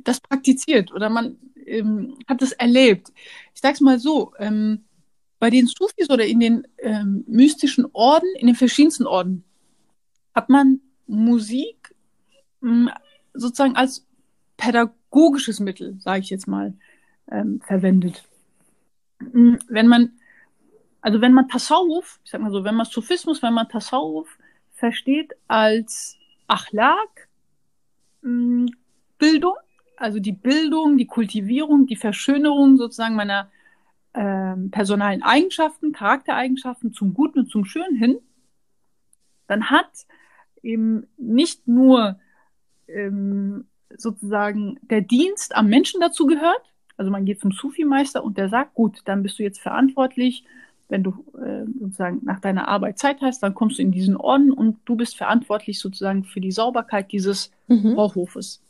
[0.05, 1.37] das praktiziert oder man
[1.67, 3.13] ähm, hat das erlebt.
[3.55, 4.85] Ich sage es mal so, ähm,
[5.39, 9.45] bei den Sufis oder in den ähm, mystischen Orden, in den verschiedensten Orden,
[10.35, 11.95] hat man Musik
[12.63, 12.91] ähm,
[13.35, 14.07] sozusagen als
[14.63, 16.75] pädagogisches Mittel, sage ich jetzt mal,
[17.29, 18.23] ähm, verwendet.
[19.19, 20.13] Mm, wenn man,
[21.01, 24.29] also wenn man Tasawuf, ich sag mal so, wenn man Sufismus, wenn man Tasawuf
[24.71, 27.29] versteht als Achlak,
[28.23, 28.67] mm,
[29.19, 29.57] Bildung,
[29.97, 33.51] also die Bildung, die Kultivierung, die Verschönerung sozusagen meiner
[34.15, 38.19] ähm, personalen Eigenschaften, Charaktereigenschaften zum Guten und zum Schönen hin,
[39.49, 40.07] dann hat
[40.63, 42.21] eben nicht nur
[42.87, 46.63] ähm, sozusagen der Dienst am Menschen dazu gehört.
[46.97, 50.45] Also man geht zum Sufi-Meister und der sagt, gut, dann bist du jetzt verantwortlich,
[50.93, 54.53] wenn du äh, sozusagen nach deiner Arbeit Zeit hast, dann kommst du in diesen Orden
[54.53, 57.97] und du bist verantwortlich sozusagen für die Sauberkeit dieses mhm.
[57.97, 58.63] Bauhofes.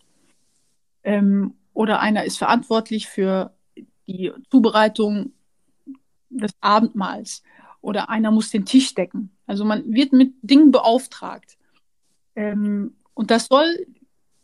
[1.03, 3.53] Ähm, oder einer ist verantwortlich für
[4.07, 5.33] die Zubereitung
[6.31, 7.43] des Abendmahls.
[7.81, 9.31] Oder einer muss den Tisch decken.
[9.47, 11.59] Also man wird mit Dingen beauftragt.
[12.37, 13.87] Ähm, und das soll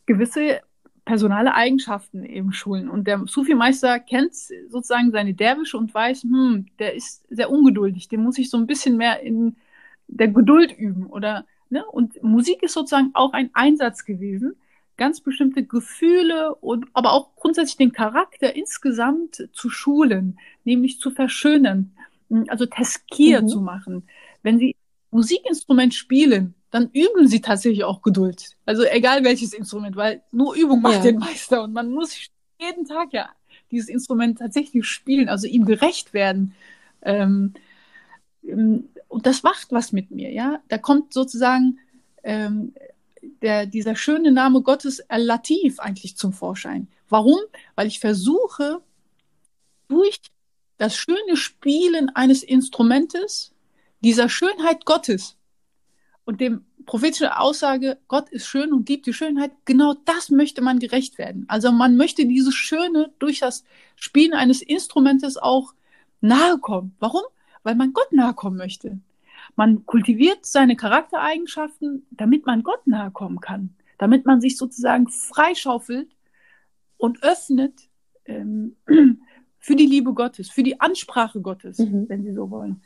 [0.07, 0.61] gewisse
[1.09, 2.91] personale Eigenschaften eben schulen.
[2.91, 8.23] Und der Sufi-Meister kennt sozusagen seine Derwische und weiß, hm, der ist sehr ungeduldig, den
[8.23, 9.57] muss ich so ein bisschen mehr in
[10.07, 11.07] der Geduld üben.
[11.07, 11.83] Oder, ne?
[11.87, 14.57] Und Musik ist sozusagen auch ein Einsatz gewesen,
[14.99, 21.91] ganz bestimmte Gefühle und aber auch grundsätzlich den Charakter insgesamt zu schulen, nämlich zu verschönern,
[22.49, 23.49] also Teskier mhm.
[23.49, 24.03] zu machen.
[24.43, 24.77] Wenn Sie
[25.11, 28.57] Musikinstrument spielen, dann üben sie tatsächlich auch Geduld.
[28.67, 31.03] Also egal welches Instrument, weil nur Übung macht ja.
[31.03, 32.15] den Meister und man muss
[32.61, 33.31] jeden Tag ja
[33.71, 36.55] dieses Instrument tatsächlich spielen, also ihm gerecht werden.
[37.03, 37.55] Ähm,
[38.47, 40.61] ähm, und das macht was mit mir, ja.
[40.69, 41.79] Da kommt sozusagen
[42.23, 42.75] ähm,
[43.43, 46.89] der, dieser schöne Name Gottes Al-Latif eigentlich zum Vorschein.
[47.09, 47.41] Warum?
[47.75, 48.83] Weil ich versuche,
[49.89, 50.21] durch
[50.77, 53.53] das schöne Spielen eines Instrumentes,
[54.01, 55.37] dieser Schönheit Gottes
[56.25, 60.79] und dem prophetischen Aussage, Gott ist schön und liebt die Schönheit, genau das möchte man
[60.79, 61.45] gerecht werden.
[61.49, 63.65] Also man möchte dieses Schöne durch das
[63.97, 65.75] Spielen eines Instrumentes auch
[66.21, 66.95] nahe kommen.
[66.99, 67.23] Warum?
[67.63, 68.99] Weil man Gott nahe kommen möchte.
[69.55, 76.09] Man kultiviert seine Charaktereigenschaften, damit man Gott nahe kommen kann, damit man sich sozusagen freischaufelt
[76.97, 77.89] und öffnet
[78.25, 78.77] ähm,
[79.59, 82.09] für die Liebe Gottes, für die Ansprache Gottes, mhm.
[82.09, 82.83] wenn Sie so wollen.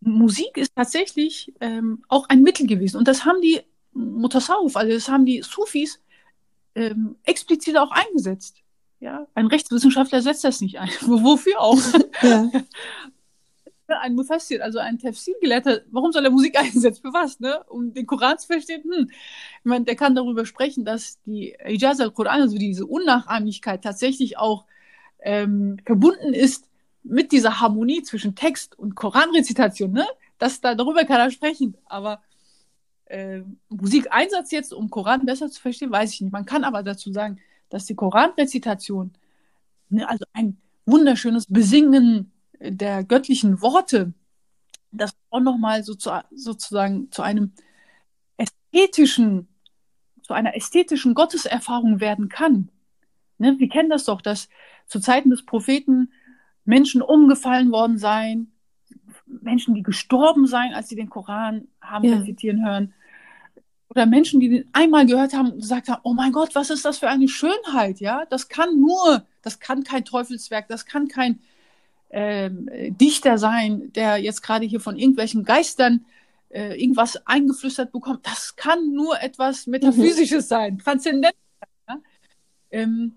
[0.00, 2.98] Musik ist tatsächlich ähm, auch ein Mittel gewesen.
[2.98, 3.60] Und das haben die
[3.92, 6.00] Mutasawuf, also das haben die Sufis
[6.74, 8.62] ähm, explizit auch eingesetzt.
[9.00, 10.88] Ja, ein Rechtswissenschaftler setzt das nicht ein.
[11.00, 11.80] Wofür auch?
[12.22, 12.50] Ja.
[13.88, 17.02] Ein Mufassir, also ein Tafsir-Gelehrter, warum soll er Musik einsetzen?
[17.02, 17.62] Für was, ne?
[17.68, 18.82] Um den Koran zu verstehen?
[18.82, 19.08] Hm.
[19.08, 24.64] Ich meine, der kann darüber sprechen, dass die Ijaz al-Quran, also diese Unnachahmlichkeit tatsächlich auch
[25.20, 26.68] ähm, verbunden ist
[27.08, 30.06] mit dieser Harmonie zwischen Text und Koranrezitation, ne?
[30.38, 31.76] Das, da, darüber kann er sprechen.
[31.86, 32.20] Aber
[33.06, 36.32] äh, Musikeinsatz jetzt, um Koran besser zu verstehen, weiß ich nicht.
[36.32, 37.38] Man kann aber dazu sagen,
[37.70, 39.12] dass die Koranrezitation,
[39.88, 44.12] ne, also ein wunderschönes Besingen der göttlichen Worte,
[44.92, 47.52] das auch nochmal so zu, sozusagen zu einem
[48.36, 49.48] ästhetischen,
[50.22, 52.70] zu einer ästhetischen Gotteserfahrung werden kann.
[53.38, 54.48] Ne, wir kennen das doch, dass
[54.86, 56.10] zu Zeiten des Propheten
[56.66, 58.52] Menschen umgefallen worden seien,
[59.26, 62.16] Menschen, die gestorben seien, als sie den Koran haben ja.
[62.16, 62.94] rezitieren hören.
[63.88, 66.84] Oder Menschen, die den einmal gehört haben und gesagt haben, oh mein Gott, was ist
[66.84, 68.24] das für eine Schönheit, ja?
[68.28, 71.38] Das kann nur, das kann kein Teufelswerk, das kann kein
[72.10, 76.04] ähm, Dichter sein, der jetzt gerade hier von irgendwelchen Geistern
[76.50, 78.26] äh, irgendwas eingeflüstert bekommt.
[78.26, 80.48] Das kann nur etwas Metaphysisches mhm.
[80.48, 81.34] sein, transzendent.
[81.88, 81.98] Ja?
[82.70, 83.16] Ähm,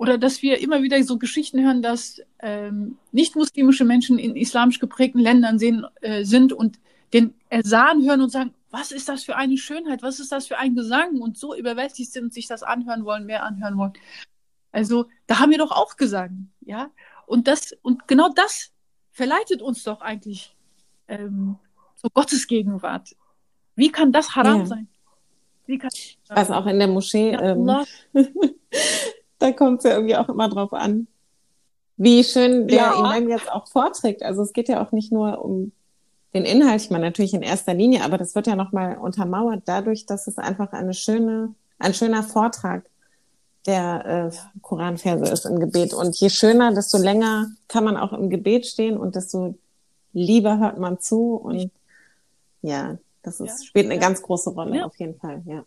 [0.00, 5.18] oder dass wir immer wieder so Geschichten hören, dass ähm, nicht-muslimische Menschen in islamisch geprägten
[5.18, 6.80] Ländern sehen, äh, sind und
[7.12, 10.56] den Ersan hören und sagen, was ist das für eine Schönheit, was ist das für
[10.56, 13.92] ein Gesang und so überwältigt sind und sich das anhören wollen, mehr anhören wollen.
[14.72, 16.90] Also da haben wir doch auch Gesang, ja.
[17.26, 18.72] Und das und genau das
[19.10, 20.56] verleitet uns doch eigentlich
[21.08, 21.58] ähm,
[21.96, 23.14] zur Gottesgegenwart.
[23.74, 24.66] Wie kann das haram ja.
[24.66, 24.88] sein?
[25.66, 25.90] Wie kann,
[26.28, 27.84] Was auch in der Moschee ja, ähm,
[29.40, 31.08] da kommt es ja irgendwie auch immer drauf an,
[31.96, 32.98] wie schön der ja.
[32.98, 34.22] Imam jetzt auch vorträgt.
[34.22, 35.72] Also es geht ja auch nicht nur um
[36.32, 40.06] den Inhalt, ich meine natürlich in erster Linie, aber das wird ja nochmal untermauert dadurch,
[40.06, 42.84] dass es einfach eine schöne, ein schöner Vortrag
[43.66, 45.92] der äh, Koranverse ist im Gebet.
[45.92, 49.56] Und je schöner, desto länger kann man auch im Gebet stehen und desto
[50.12, 51.34] lieber hört man zu.
[51.34, 51.70] Und
[52.62, 54.00] ja, das ist, ja, spielt eine ja.
[54.00, 54.84] ganz große Rolle ja.
[54.86, 55.64] auf jeden Fall, ja.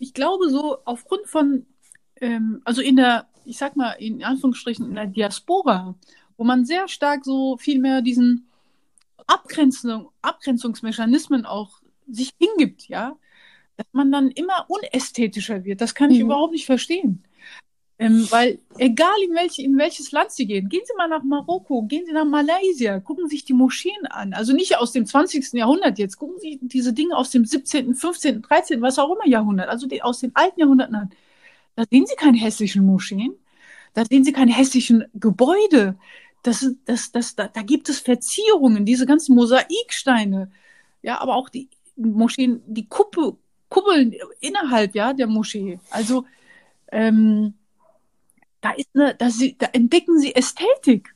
[0.00, 1.66] Ich glaube so, aufgrund von
[2.20, 5.94] ähm, also in der, ich sag mal, in Anführungsstrichen, in der Diaspora,
[6.36, 8.48] wo man sehr stark so viel mehr diesen
[9.26, 13.16] Abgrenzung, Abgrenzungsmechanismen auch sich hingibt, ja,
[13.76, 15.80] dass man dann immer unästhetischer wird.
[15.80, 16.26] Das kann ich mhm.
[16.26, 17.22] überhaupt nicht verstehen.
[18.00, 21.82] Ähm, weil egal in, welch, in welches Land Sie gehen, gehen Sie mal nach Marokko,
[21.82, 24.34] gehen Sie nach Malaysia, gucken Sie sich die Moscheen an.
[24.34, 25.52] Also nicht aus dem 20.
[25.54, 29.68] Jahrhundert jetzt, gucken Sie diese Dinge aus dem 17., 15., 13., was auch immer Jahrhundert,
[29.68, 31.10] also die, aus den alten Jahrhunderten an.
[31.78, 33.36] Da sehen Sie keine hässlichen Moscheen,
[33.94, 35.96] da sehen Sie keine hässlichen Gebäude.
[36.42, 40.50] Das, das, das, da, da gibt es Verzierungen, diese ganzen Mosaiksteine,
[41.02, 43.36] ja, aber auch die Moscheen, die Kuppel,
[43.68, 45.78] Kuppeln innerhalb ja der Moschee.
[45.90, 46.24] Also
[46.90, 47.54] ähm,
[48.60, 51.14] da ist eine, da, sie, da entdecken Sie Ästhetik.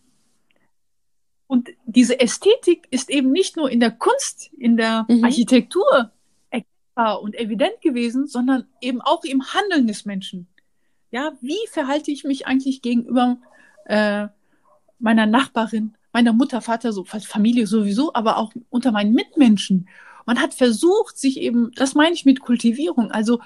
[1.48, 5.24] Und diese Ästhetik ist eben nicht nur in der Kunst, in der mhm.
[5.24, 6.12] Architektur
[6.50, 10.46] erkennbar und evident gewesen, sondern eben auch im Handeln des Menschen.
[11.12, 13.36] Ja, wie verhalte ich mich eigentlich gegenüber
[13.84, 14.28] äh,
[14.98, 19.88] meiner Nachbarin, meiner Mutter, Vater, so Familie sowieso, aber auch unter meinen Mitmenschen.
[20.24, 23.40] Man hat versucht, sich eben, das meine ich mit Kultivierung, also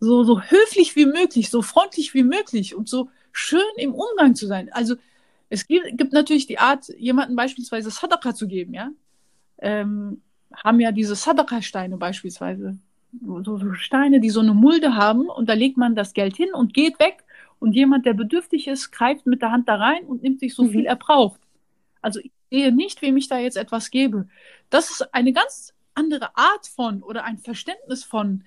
[0.00, 4.48] so, so höflich wie möglich, so freundlich wie möglich und so schön im Umgang zu
[4.48, 4.72] sein.
[4.72, 4.96] Also
[5.48, 8.90] es gibt, gibt natürlich die Art, jemanden beispielsweise Sadaqa zu geben, ja.
[9.58, 12.78] Ähm, haben ja diese Sadaqa-Steine beispielsweise
[13.24, 16.48] so, so Steine, die so eine Mulde haben und da legt man das Geld hin
[16.52, 17.24] und geht weg
[17.58, 20.64] und jemand, der bedürftig ist, greift mit der Hand da rein und nimmt sich so
[20.64, 20.70] mhm.
[20.70, 21.40] viel er braucht.
[22.02, 24.28] Also ich sehe nicht, wem ich da jetzt etwas gebe.
[24.70, 28.44] Das ist eine ganz andere Art von oder ein Verständnis von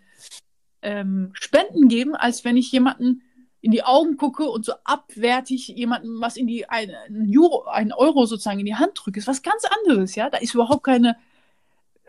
[0.81, 3.23] ähm, Spenden geben, als wenn ich jemanden
[3.61, 7.91] in die Augen gucke und so abwertig jemandem was in die ein, ein Euro, ein
[7.91, 10.29] Euro sozusagen in die Hand drücke, ist was ganz anderes, ja.
[10.29, 11.17] Da ist überhaupt keine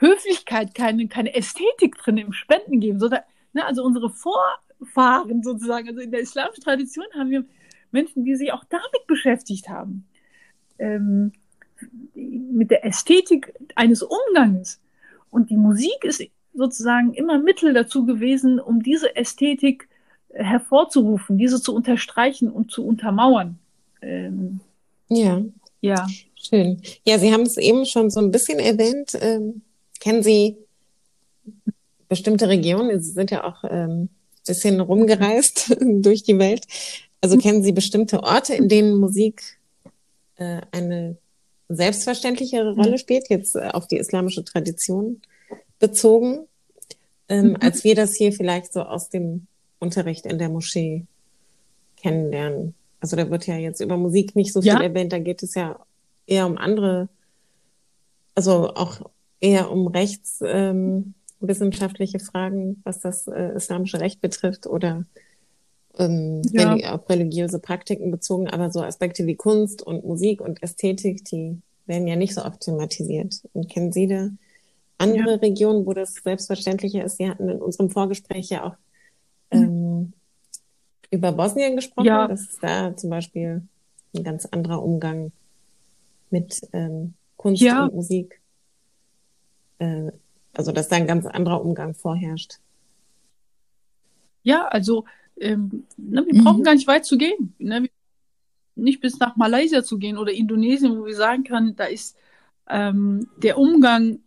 [0.01, 3.21] Höflichkeit, keine, keine Ästhetik drin im Spenden geben, sondern,
[3.53, 7.45] ne, also unsere Vorfahren sozusagen, also in der islamischen Tradition haben wir
[7.93, 10.07] Menschen, die sich auch damit beschäftigt haben,
[10.79, 11.33] ähm,
[12.15, 14.81] mit der Ästhetik eines Umganges.
[15.31, 16.23] Und die Musik ist
[16.55, 19.89] sozusagen immer Mittel dazu gewesen, um diese Ästhetik
[20.33, 23.59] hervorzurufen, diese zu unterstreichen und zu untermauern.
[24.03, 24.61] Ähm,
[25.09, 25.43] ja.
[25.81, 26.07] Ja.
[26.35, 26.81] Schön.
[27.07, 29.17] Ja, Sie haben es eben schon so ein bisschen erwähnt.
[29.21, 29.63] Ähm,
[30.01, 30.57] Kennen Sie
[32.09, 33.01] bestimmte Regionen?
[33.01, 34.09] Sie sind ja auch ähm,
[34.47, 36.67] bisschen rumgereist durch die Welt.
[37.21, 39.59] Also kennen Sie bestimmte Orte, in denen Musik
[40.37, 41.17] äh, eine
[41.69, 45.21] selbstverständlichere Rolle spielt, jetzt äh, auf die islamische Tradition
[45.79, 46.47] bezogen,
[47.29, 47.57] ähm, mhm.
[47.61, 49.47] als wir das hier vielleicht so aus dem
[49.79, 51.05] Unterricht in der Moschee
[51.97, 52.75] kennenlernen.
[53.01, 54.83] Also da wird ja jetzt über Musik nicht so viel ja.
[54.83, 55.79] erwähnt, da geht es ja
[56.27, 57.09] eher um andere,
[58.35, 59.01] also auch
[59.41, 65.05] eher um rechtswissenschaftliche ähm, Fragen, was das äh, islamische Recht betrifft oder
[65.99, 66.95] ähm, ja.
[66.95, 72.07] auf religiöse Praktiken bezogen, aber so Aspekte wie Kunst und Musik und Ästhetik, die werden
[72.07, 73.43] ja nicht so oft thematisiert.
[73.53, 74.29] Und kennen Sie da
[74.99, 75.37] andere ja.
[75.37, 77.17] Regionen, wo das selbstverständlicher ist?
[77.17, 78.77] Sie hatten in unserem Vorgespräch ja auch
[79.51, 79.63] hm.
[79.63, 80.13] ähm,
[81.11, 82.07] über Bosnien gesprochen.
[82.07, 82.29] Ja.
[82.29, 83.63] Das ist da zum Beispiel
[84.15, 85.33] ein ganz anderer Umgang
[86.31, 87.85] mit ähm, Kunst ja.
[87.85, 88.40] und Musik.
[89.81, 90.13] Äh,
[90.53, 92.59] also dass da ein ganz anderer Umgang vorherrscht.
[94.43, 95.05] Ja, also
[95.41, 96.65] ähm, ne, wir brauchen mhm.
[96.65, 97.55] gar nicht weit zu gehen.
[97.59, 97.89] Ne?
[98.75, 102.17] Nicht bis nach Malaysia zu gehen oder Indonesien, wo wir sagen können, da ist
[102.69, 104.21] ähm, der Umgang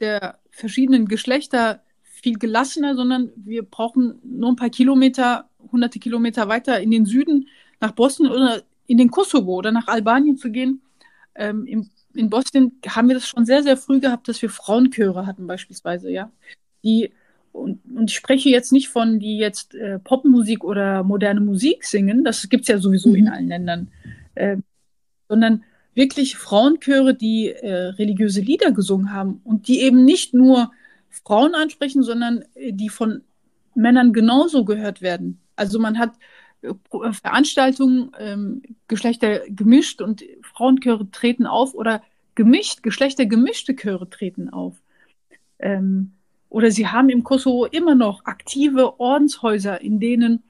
[0.00, 6.80] der verschiedenen Geschlechter viel gelassener, sondern wir brauchen nur ein paar Kilometer, hunderte Kilometer weiter
[6.80, 7.48] in den Süden
[7.80, 10.82] nach Bosnien oder in den Kosovo oder nach Albanien zu gehen.
[11.34, 15.26] Ähm, im, in Bosnien haben wir das schon sehr, sehr früh gehabt, dass wir Frauenchöre
[15.26, 16.30] hatten beispielsweise, ja,
[16.84, 17.12] die
[17.52, 22.22] und, und ich spreche jetzt nicht von, die jetzt äh, Popmusik oder moderne Musik singen,
[22.22, 23.14] das gibt's ja sowieso mhm.
[23.16, 23.88] in allen Ländern,
[24.34, 24.58] äh,
[25.28, 30.70] sondern wirklich Frauenchöre, die äh, religiöse Lieder gesungen haben und die eben nicht nur
[31.08, 33.22] Frauen ansprechen, sondern äh, die von
[33.74, 35.40] Männern genauso gehört werden.
[35.56, 36.12] Also man hat
[36.60, 36.72] äh,
[37.12, 40.22] Veranstaltungen ähm, Geschlechter gemischt und
[40.56, 42.02] Frauenchöre treten auf oder
[42.34, 44.80] gemischt, geschlechtergemischte Chöre treten auf.
[45.58, 46.12] Ähm,
[46.48, 50.42] oder sie haben im Kosovo immer noch aktive Ordenshäuser, in denen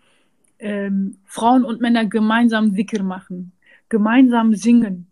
[0.58, 3.52] ähm, Frauen und Männer gemeinsam Wickel machen,
[3.88, 5.06] gemeinsam singen.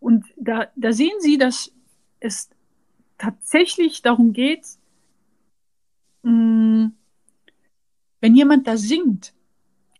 [0.00, 1.72] Und da, da sehen Sie, dass
[2.20, 2.50] es
[3.18, 4.66] tatsächlich darum geht,
[6.22, 6.92] mh, mm,
[8.20, 9.34] wenn jemand da singt,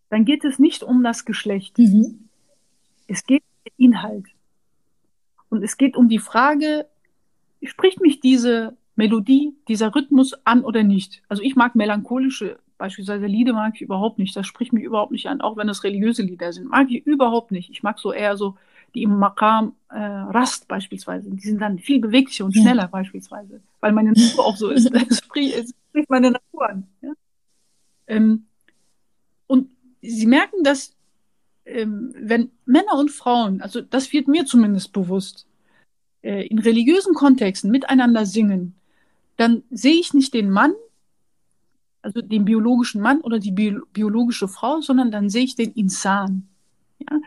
[0.08, 1.76] dann geht es nicht um das Geschlecht.
[1.76, 2.28] Mhm.
[3.06, 4.26] Es geht um Inhalt.
[5.48, 6.86] Und es geht um die Frage,
[7.62, 11.22] spricht mich diese Melodie, dieser Rhythmus an oder nicht.
[11.28, 14.36] Also ich mag melancholische, beispielsweise Lieder mag ich überhaupt nicht.
[14.36, 16.68] Das spricht mich überhaupt nicht an, auch wenn es religiöse Lieder sind.
[16.68, 17.70] Mag ich überhaupt nicht.
[17.70, 18.56] Ich mag so eher so
[18.94, 21.30] die im Makam äh, Rast beispielsweise.
[21.30, 22.88] Die sind dann viel beweglicher und schneller ja.
[22.88, 24.90] beispielsweise, weil meine Natur auch so ist.
[25.10, 26.86] Es spricht, meine Natur an.
[27.02, 27.12] Ja?
[28.06, 28.46] Ähm,
[29.46, 30.94] und sie merken, dass
[31.64, 35.46] wenn Männer und Frauen, also das wird mir zumindest bewusst,
[36.22, 38.74] äh, in religiösen Kontexten miteinander singen,
[39.36, 40.74] dann sehe ich nicht den Mann,
[42.02, 46.48] also den biologischen Mann oder die bio biologische Frau, sondern dann sehe ich den Insan.
[46.98, 47.20] Ja?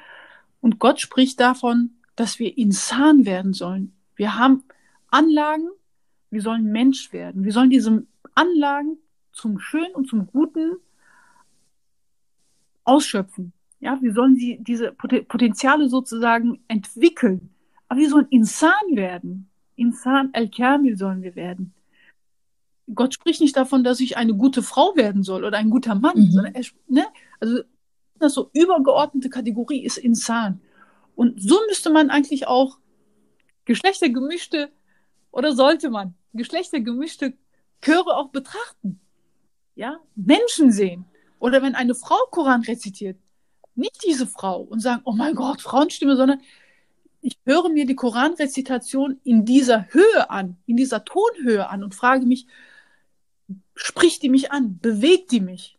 [0.62, 3.94] Und Gott spricht davon, dass wir Insan werden sollen.
[4.16, 4.64] Wir haben
[5.10, 5.68] Anlagen,
[6.30, 7.44] wir sollen Mensch werden.
[7.44, 8.98] Wir sollen diese Anlagen
[9.32, 10.78] zum Schönen und zum Guten
[12.84, 13.54] ausschöpfen.
[13.80, 17.50] Ja, wir sollen sie, diese Potenziale sozusagen entwickeln.
[17.88, 19.50] Aber wir sollen Insan werden.
[19.76, 21.74] Insan el-Kamil sollen wir werden.
[22.94, 26.18] Gott spricht nicht davon, dass ich eine gute Frau werden soll oder ein guter Mann,
[26.18, 26.32] mhm.
[26.32, 27.06] sondern er, ne?
[27.40, 27.60] Also
[28.18, 30.62] das so übergeordnete Kategorie ist Insan.
[31.16, 32.80] Und so müsste man eigentlich auch
[33.66, 34.72] geschlechtergemischte
[35.32, 37.34] oder sollte man geschlechtergemischte
[37.82, 39.00] Chöre auch betrachten.
[39.76, 41.06] Ja, Menschen sehen.
[41.40, 43.18] Oder wenn eine Frau Koran rezitiert,
[43.78, 46.42] nicht diese Frau und sagen, oh mein Gott, Frauenstimme, sondern
[47.22, 52.26] ich höre mir die Koranrezitation in dieser Höhe an, in dieser Tonhöhe an und frage
[52.26, 52.48] mich,
[53.76, 54.80] spricht die mich an?
[54.82, 55.78] Bewegt die mich?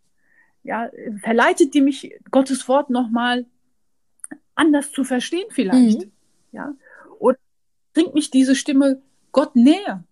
[0.63, 0.91] Ja,
[1.23, 3.47] verleitet die mich, Gottes Wort nochmal
[4.55, 6.01] anders zu verstehen vielleicht?
[6.03, 6.13] Mhm.
[6.53, 6.75] Ja,
[7.19, 7.39] oder
[7.95, 9.01] bringt mich diese Stimme
[9.33, 10.05] Gott näher?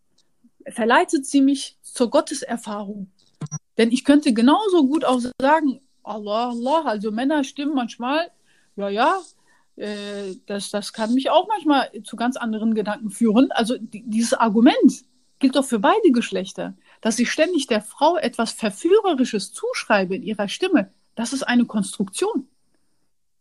[0.69, 3.11] Verleitet sie mich zur Gotteserfahrung?
[3.79, 8.31] Denn ich könnte genauso gut auch sagen, Allah, Allah, also Männer stimmen manchmal,
[8.77, 9.19] ja, ja,
[9.77, 13.51] äh, das, das kann mich auch manchmal zu ganz anderen Gedanken führen.
[13.53, 15.05] Also die, dieses Argument
[15.39, 20.49] gilt doch für beide Geschlechter dass ich ständig der Frau etwas Verführerisches zuschreibe in ihrer
[20.49, 22.49] Stimme, das ist eine Konstruktion.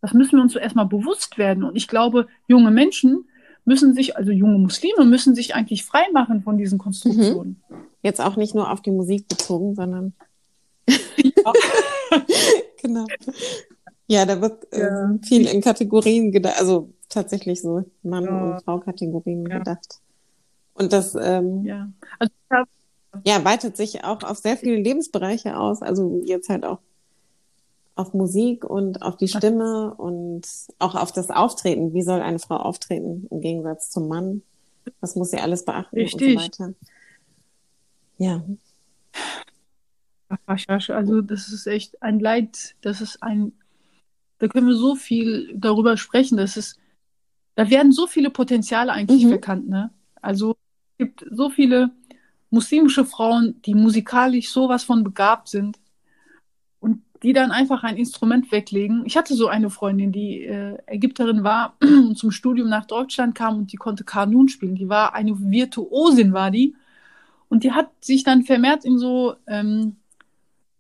[0.02, 1.64] Das müssen wir uns zuerst mal bewusst werden.
[1.64, 3.28] Und ich glaube, junge Menschen
[3.64, 7.60] müssen sich, also junge Muslime müssen sich eigentlich frei machen von diesen Konstruktionen.
[7.68, 7.76] Mhm.
[8.04, 10.14] Jetzt auch nicht nur auf die Musik bezogen, sondern.
[11.46, 11.54] Ja.
[12.82, 13.06] genau.
[14.08, 15.12] Ja, da wird äh, ja.
[15.12, 18.54] äh, viel in Kategorien gedacht, also tatsächlich so Mann- ja.
[18.54, 20.00] und Frau-Kategorien gedacht.
[20.76, 21.90] Und das, ähm, ja.
[22.20, 22.70] Also habe
[23.24, 25.82] ja, weitet sich auch auf sehr viele Lebensbereiche aus.
[25.82, 26.80] Also jetzt halt auch
[27.96, 30.46] auf Musik und auf die Stimme und
[30.80, 31.94] auch auf das Auftreten.
[31.94, 34.42] Wie soll eine Frau auftreten im Gegensatz zum Mann?
[35.00, 36.36] Was muss sie alles beachten Richtig.
[36.36, 36.74] und so weiter?
[38.18, 38.44] Ja.
[40.48, 43.54] Also das ist echt ein Leid, das ist ein,
[44.40, 46.80] da können wir so viel darüber sprechen, das ist,
[47.56, 49.30] da werden so viele Potenziale eigentlich mhm.
[49.30, 49.92] verkannt, ne?
[50.22, 50.56] Also
[50.92, 51.92] es gibt so viele
[52.50, 55.78] muslimische Frauen, die musikalisch sowas von begabt sind
[56.80, 59.04] und die dann einfach ein Instrument weglegen.
[59.06, 63.58] Ich hatte so eine Freundin, die äh, Ägypterin war und zum Studium nach Deutschland kam
[63.58, 64.76] und die konnte Kanun spielen.
[64.76, 66.76] Die war eine Virtuosin, war die.
[67.50, 69.98] Und die hat sich dann vermehrt in so ähm,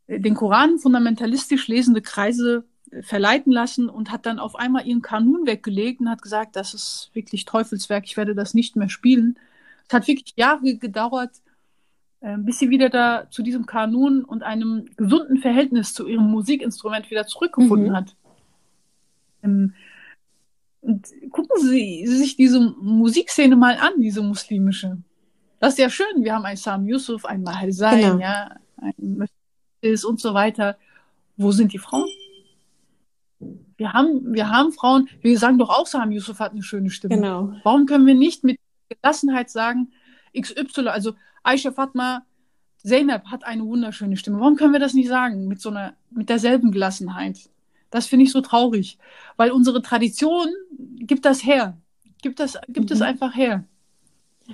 [0.07, 5.45] den Koran fundamentalistisch lesende Kreise äh, verleiten lassen und hat dann auf einmal ihren Kanun
[5.45, 9.37] weggelegt und hat gesagt, das ist wirklich Teufelswerk, ich werde das nicht mehr spielen.
[9.87, 11.31] Es hat wirklich Jahre gedauert,
[12.21, 17.09] äh, bis sie wieder da zu diesem Kanun und einem gesunden Verhältnis zu ihrem Musikinstrument
[17.09, 17.95] wieder zurückgefunden mhm.
[17.95, 18.15] hat.
[19.43, 19.73] Ähm,
[20.81, 24.97] und gucken Sie sich diese Musikszene mal an, diese muslimische.
[25.59, 26.23] Das ist ja schön.
[26.23, 28.19] Wir haben einen Sam Yusuf, einen Mahal Zain, genau.
[28.19, 29.27] ja, einen
[29.85, 30.77] ist und so weiter.
[31.37, 32.09] Wo sind die Frauen?
[33.77, 37.15] Wir haben, wir haben Frauen, wir sagen doch auch, Sam Yusuf hat eine schöne Stimme.
[37.15, 37.53] Genau.
[37.63, 38.57] Warum können wir nicht mit
[38.89, 39.91] Gelassenheit sagen,
[40.39, 41.13] XY, also
[41.43, 42.25] Aisha Fatma,
[42.85, 44.39] Zeynep hat eine wunderschöne Stimme.
[44.39, 47.49] Warum können wir das nicht sagen mit so einer, mit derselben Gelassenheit?
[47.89, 48.97] Das finde ich so traurig,
[49.37, 50.47] weil unsere Tradition
[50.99, 51.77] gibt das her,
[52.21, 52.95] gibt das, gibt mhm.
[52.95, 53.63] es einfach her.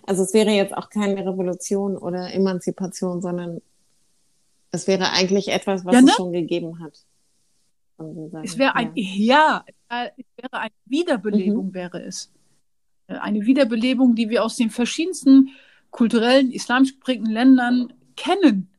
[0.05, 3.61] Also es wäre jetzt auch keine Revolution oder Emanzipation, sondern
[4.71, 6.09] es wäre eigentlich etwas, was ja, ne?
[6.09, 7.05] es schon gegeben hat.
[8.43, 11.73] Es wäre ein, ja, es wäre eine Wiederbelebung, mhm.
[11.73, 12.31] wäre es.
[13.07, 15.49] Eine Wiederbelebung, die wir aus den verschiedensten
[15.91, 18.69] kulturellen, islamisch geprägten Ländern kennen,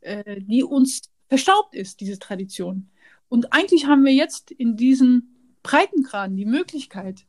[0.00, 2.88] äh, die uns verstaubt ist, diese Tradition.
[3.28, 7.26] Und eigentlich haben wir jetzt in diesen Breitengraden die Möglichkeit,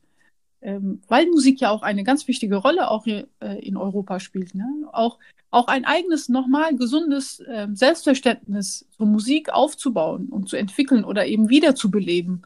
[1.07, 4.65] weil Musik ja auch eine ganz wichtige Rolle auch hier, äh, in Europa spielt, ne?
[4.91, 5.19] auch,
[5.51, 11.49] auch ein eigenes, nochmal gesundes äh, Selbstverständnis zur Musik aufzubauen und zu entwickeln oder eben
[11.49, 12.45] wiederzubeleben.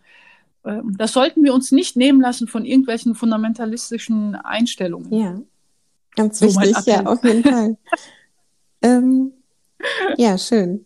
[0.65, 5.13] Ähm, das sollten wir uns nicht nehmen lassen von irgendwelchen fundamentalistischen Einstellungen.
[5.13, 5.39] Ja,
[6.15, 7.78] ganz so wichtig, ja, auf jeden Fall.
[8.82, 9.32] ähm,
[10.18, 10.86] ja, schön.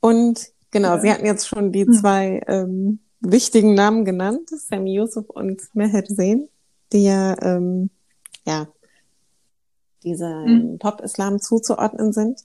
[0.00, 0.40] Und
[0.70, 1.00] genau, ja.
[1.00, 1.92] Sie hatten jetzt schon die hm.
[1.92, 3.00] zwei ähm,
[3.30, 6.48] wichtigen Namen genannt, Sammy Yusuf und Meher Zain,
[6.92, 7.90] die ja, ähm,
[8.46, 8.68] ja
[10.02, 10.78] dieser mhm.
[10.78, 12.40] Pop-Islam zuzuordnen sind.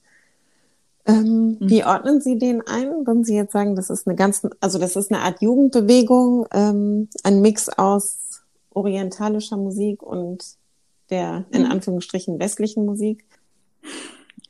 [1.06, 1.70] Ähm, mhm.
[1.70, 4.96] Wie ordnen Sie den ein, wenn Sie jetzt sagen, das ist eine ganz, also das
[4.96, 10.44] ist eine Art Jugendbewegung, ähm, ein Mix aus orientalischer Musik und
[11.10, 11.72] der in mhm.
[11.72, 13.26] Anführungsstrichen westlichen Musik?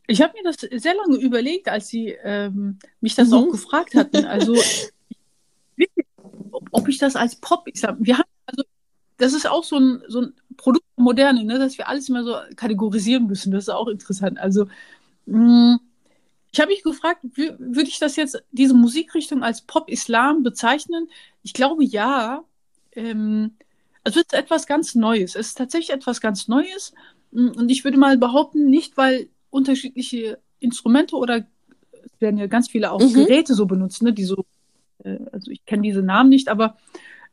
[0.07, 3.33] Ich habe mir das sehr lange überlegt, als Sie ähm, mich das mhm.
[3.33, 4.25] auch gefragt hatten.
[4.25, 4.55] Also
[6.51, 8.63] ob ich das als Pop, ich sag, wir haben also,
[9.17, 12.23] das ist auch so ein, so ein Produkt der Moderne, ne, dass wir alles immer
[12.23, 13.51] so kategorisieren müssen.
[13.51, 14.39] Das ist auch interessant.
[14.39, 14.67] Also,
[15.25, 15.79] mh, mm,
[16.53, 21.07] ich habe mich gefragt, würde ich das jetzt, diese Musikrichtung als Pop-Islam bezeichnen?
[21.43, 22.43] Ich glaube ja.
[22.91, 23.53] Ähm,
[24.03, 25.35] also es ist etwas ganz Neues.
[25.35, 26.93] Es ist tatsächlich etwas ganz Neues.
[27.31, 31.45] Mm, und ich würde mal behaupten, nicht weil unterschiedliche Instrumente oder
[31.91, 33.13] es werden ja ganz viele auch mhm.
[33.13, 34.45] Geräte so benutzt, ne, die so
[35.03, 36.77] äh, also ich kenne diese Namen nicht, aber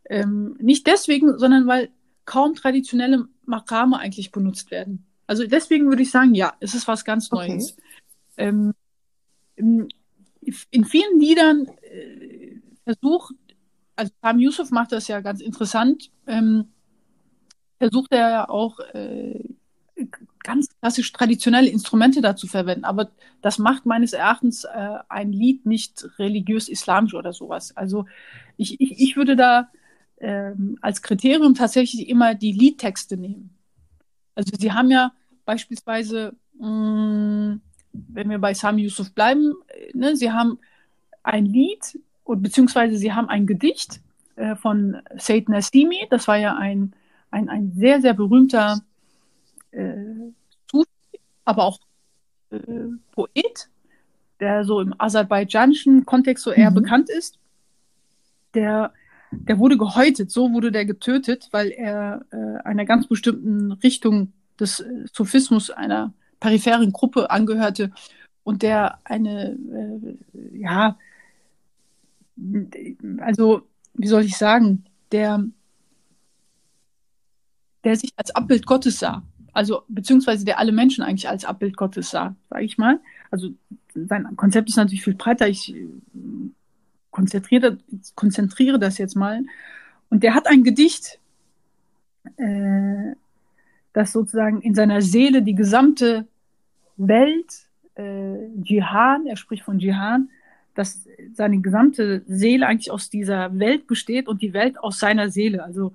[0.09, 1.91] ähm, nicht deswegen, sondern weil
[2.25, 5.07] kaum traditionelle Makame eigentlich benutzt werden.
[5.27, 7.73] Also deswegen würde ich sagen, ja, es ist was ganz Neues.
[7.73, 7.83] Okay.
[8.39, 8.75] Ähm,
[9.57, 9.89] in,
[10.71, 13.35] in, vielen Liedern äh, versucht,
[13.97, 16.69] also Sam Yusuf macht das ja ganz interessant, ähm,
[17.79, 19.48] versucht er ja auch äh,
[20.49, 22.87] ganz klassisch traditionelle Instrumente dazu verwenden.
[22.87, 23.11] Aber
[23.43, 27.77] das macht meines Erachtens äh, ein Lied nicht religiös-islamisch oder sowas.
[27.77, 28.07] Also
[28.57, 29.69] ich, ich, ich würde da
[30.21, 33.51] ähm, als Kriterium tatsächlich immer die Liedtexte nehmen.
[34.35, 35.13] Also sie haben ja
[35.45, 37.61] beispielsweise, mh, mm,
[37.93, 40.59] wenn wir bei Sami Yusuf bleiben, äh, ne, sie haben
[41.23, 44.01] ein Lied und beziehungsweise sie haben ein Gedicht
[44.37, 46.95] äh, von Said Nasimi, das war ja ein,
[47.31, 48.81] ein, ein sehr, sehr berühmter
[49.73, 50.33] äh,
[51.49, 51.81] aber auch
[52.51, 52.59] äh,
[53.13, 53.69] Poet,
[54.41, 56.77] der so im aserbaidschanischen Kontext so eher mhm.
[56.77, 57.39] bekannt ist.
[58.55, 58.93] Der,
[59.33, 64.81] der wurde gehäutet, so wurde der getötet, weil er äh, einer ganz bestimmten Richtung des
[64.81, 67.91] äh, Sufismus, einer peripheren Gruppe angehörte
[68.45, 70.97] und der eine, äh, ja,
[73.21, 73.63] also,
[73.95, 75.45] wie soll ich sagen, der,
[77.85, 79.23] der sich als Abbild Gottes sah.
[79.59, 83.01] Also beziehungsweise der alle Menschen eigentlich als Abbild Gottes sah, sage ich mal.
[83.29, 83.49] Also
[83.93, 85.49] sein Konzept ist natürlich viel breiter.
[85.49, 85.89] Ich äh,
[87.11, 87.79] konzentriere,
[88.15, 89.43] konzentriere das jetzt mal.
[90.11, 91.19] Und der hat ein Gedicht,
[92.37, 93.17] äh,
[93.93, 96.29] das sozusagen in seiner Seele die gesamte
[96.97, 100.31] Welt, äh, Jihan, er spricht von Jihan,
[100.77, 105.65] dass seine gesamte Seele eigentlich aus dieser Welt besteht und die Welt aus seiner Seele.
[105.65, 105.95] Also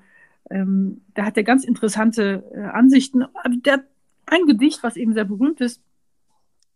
[0.50, 3.24] ähm, da hat er ganz interessante äh, Ansichten.
[3.36, 3.84] Also der hat
[4.26, 5.82] ein Gedicht, was eben sehr berühmt ist.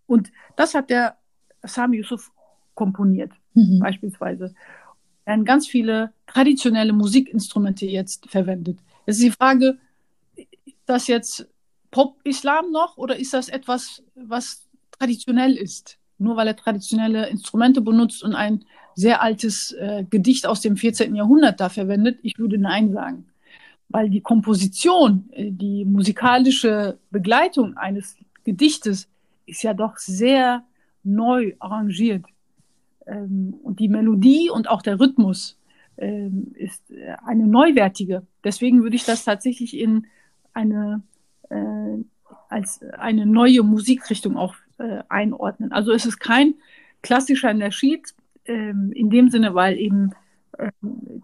[0.05, 1.17] Und das hat der
[1.63, 2.31] Sami Yusuf
[2.75, 3.79] komponiert, mhm.
[3.79, 4.53] beispielsweise.
[5.25, 8.79] Er hat ganz viele traditionelle Musikinstrumente jetzt verwendet.
[9.05, 9.77] Es ist die Frage,
[10.35, 11.47] ist das jetzt
[11.91, 15.97] Pop-Islam noch oder ist das etwas, was traditionell ist?
[16.17, 18.63] Nur weil er traditionelle Instrumente benutzt und ein
[18.95, 21.13] sehr altes äh, Gedicht aus dem 14.
[21.13, 23.25] Jahrhundert da verwendet, ich würde Nein sagen.
[23.89, 29.07] Weil die Komposition, äh, die musikalische Begleitung eines Gedichtes
[29.45, 30.63] ist ja doch sehr
[31.03, 32.25] neu arrangiert.
[33.05, 35.57] Ähm, und die Melodie und auch der Rhythmus
[35.97, 38.23] ähm, ist äh, eine neuwertige.
[38.43, 40.07] Deswegen würde ich das tatsächlich in
[40.53, 41.01] eine
[41.49, 41.97] äh,
[42.49, 44.55] als eine neue Musikrichtung auch
[45.09, 45.71] einordnen.
[45.71, 46.53] Also es ist kein
[47.01, 48.13] klassischer Naschid
[48.45, 50.11] ähm, in dem Sinne, weil eben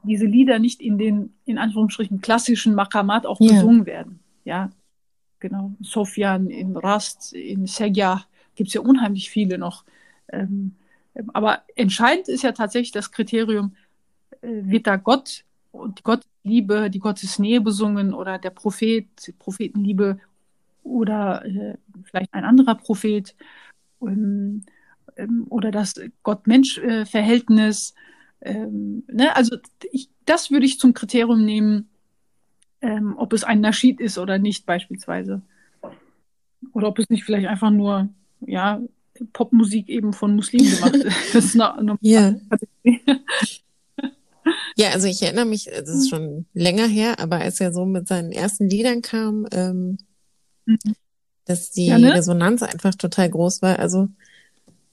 [0.04, 3.54] diese Lieder nicht in den in Anführungsstrichen klassischen Makamat auch yeah.
[3.54, 4.20] gesungen werden.
[4.46, 4.70] Ja,
[5.40, 5.74] genau.
[5.82, 8.26] Sofian, in Rast, in Segya
[8.56, 9.86] gibt es ja unheimlich viele noch.
[10.32, 10.76] Ähm,
[11.34, 13.76] aber entscheidend ist ja tatsächlich das Kriterium,
[14.42, 19.08] äh, wird da Gott und die Gottliebe, die Gottesnähe besungen oder der Prophet,
[19.40, 20.20] Prophetenliebe
[20.84, 23.36] oder äh, vielleicht ein anderer Prophet
[24.02, 24.64] ähm,
[25.18, 27.94] ähm, oder das Gott-Mensch-Verhältnis.
[28.44, 29.36] Ähm, ne?
[29.36, 29.58] Also
[29.92, 31.90] ich, das würde ich zum Kriterium nehmen,
[32.82, 35.42] ähm, ob es ein Naschid ist oder nicht beispielsweise.
[36.74, 38.10] Oder ob es nicht vielleicht einfach nur
[38.42, 38.82] ja,
[39.32, 41.34] Popmusik eben von Muslimen gemacht ist.
[41.34, 42.36] Das ist eine, eine ja.
[44.76, 48.08] ja, also ich erinnere mich, das ist schon länger her, aber als er so mit
[48.08, 49.98] seinen ersten Liedern kam, ähm,
[50.66, 50.78] mhm.
[51.46, 52.14] dass die ja, ne?
[52.14, 53.80] Resonanz einfach total groß war.
[53.80, 54.10] Also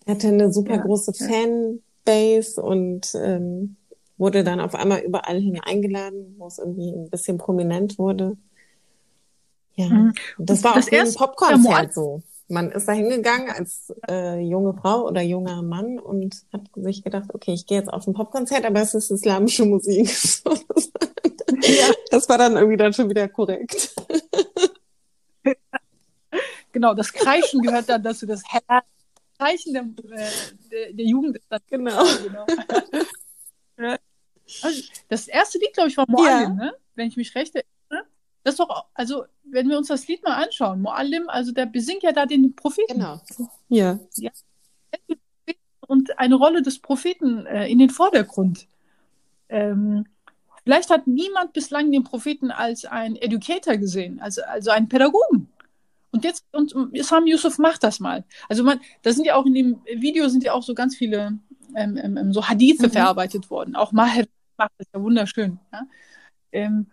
[0.06, 1.26] er hatte eine super ja, große ja.
[2.04, 3.76] Fanbase und ähm,
[4.16, 8.36] wurde dann auf einmal überall hin eingeladen, wo es irgendwie ein bisschen prominent wurde.
[9.74, 10.12] Ja, mhm.
[10.38, 15.06] das war das auch ein Popkonzert so man ist da hingegangen als äh, junge Frau
[15.06, 18.80] oder junger Mann und hat sich gedacht, okay, ich gehe jetzt auf ein Popkonzert, aber
[18.80, 20.10] es ist islamische Musik.
[21.62, 21.86] ja.
[22.10, 23.94] Das war dann irgendwie dann schon wieder korrekt.
[26.72, 28.42] genau, das Kreischen gehört dann dazu, das
[29.40, 30.30] Kreischen der, äh,
[30.70, 31.60] der, der Jugend ist dann.
[31.68, 32.04] Genau.
[32.22, 32.46] genau.
[34.62, 36.64] Also, das erste Lied, glaube ich, war Moalim, ja.
[36.64, 36.74] ne?
[36.96, 38.08] wenn ich mich recht erinnere.
[38.42, 42.02] Das ist doch, also wenn wir uns das Lied mal anschauen, Moallim, also der besingt
[42.02, 42.94] ja da den Propheten.
[42.94, 43.20] Genau.
[43.68, 44.00] Ja.
[44.16, 44.32] ja.
[45.86, 48.66] Und eine Rolle des Propheten äh, in den Vordergrund.
[49.48, 50.06] Ähm,
[50.64, 55.48] vielleicht hat niemand bislang den Propheten als ein Educator gesehen, also, also einen Pädagogen.
[56.12, 58.24] Und jetzt, und Isam Yusuf macht das mal.
[58.48, 61.38] Also man, da sind ja auch in dem Video sind ja auch so ganz viele
[61.76, 62.92] ähm, ähm, ähm so Hadithe mhm.
[62.92, 63.76] verarbeitet worden.
[63.76, 65.60] Auch Maher macht das ja wunderschön.
[65.72, 65.82] Ja?
[66.52, 66.86] Ähm,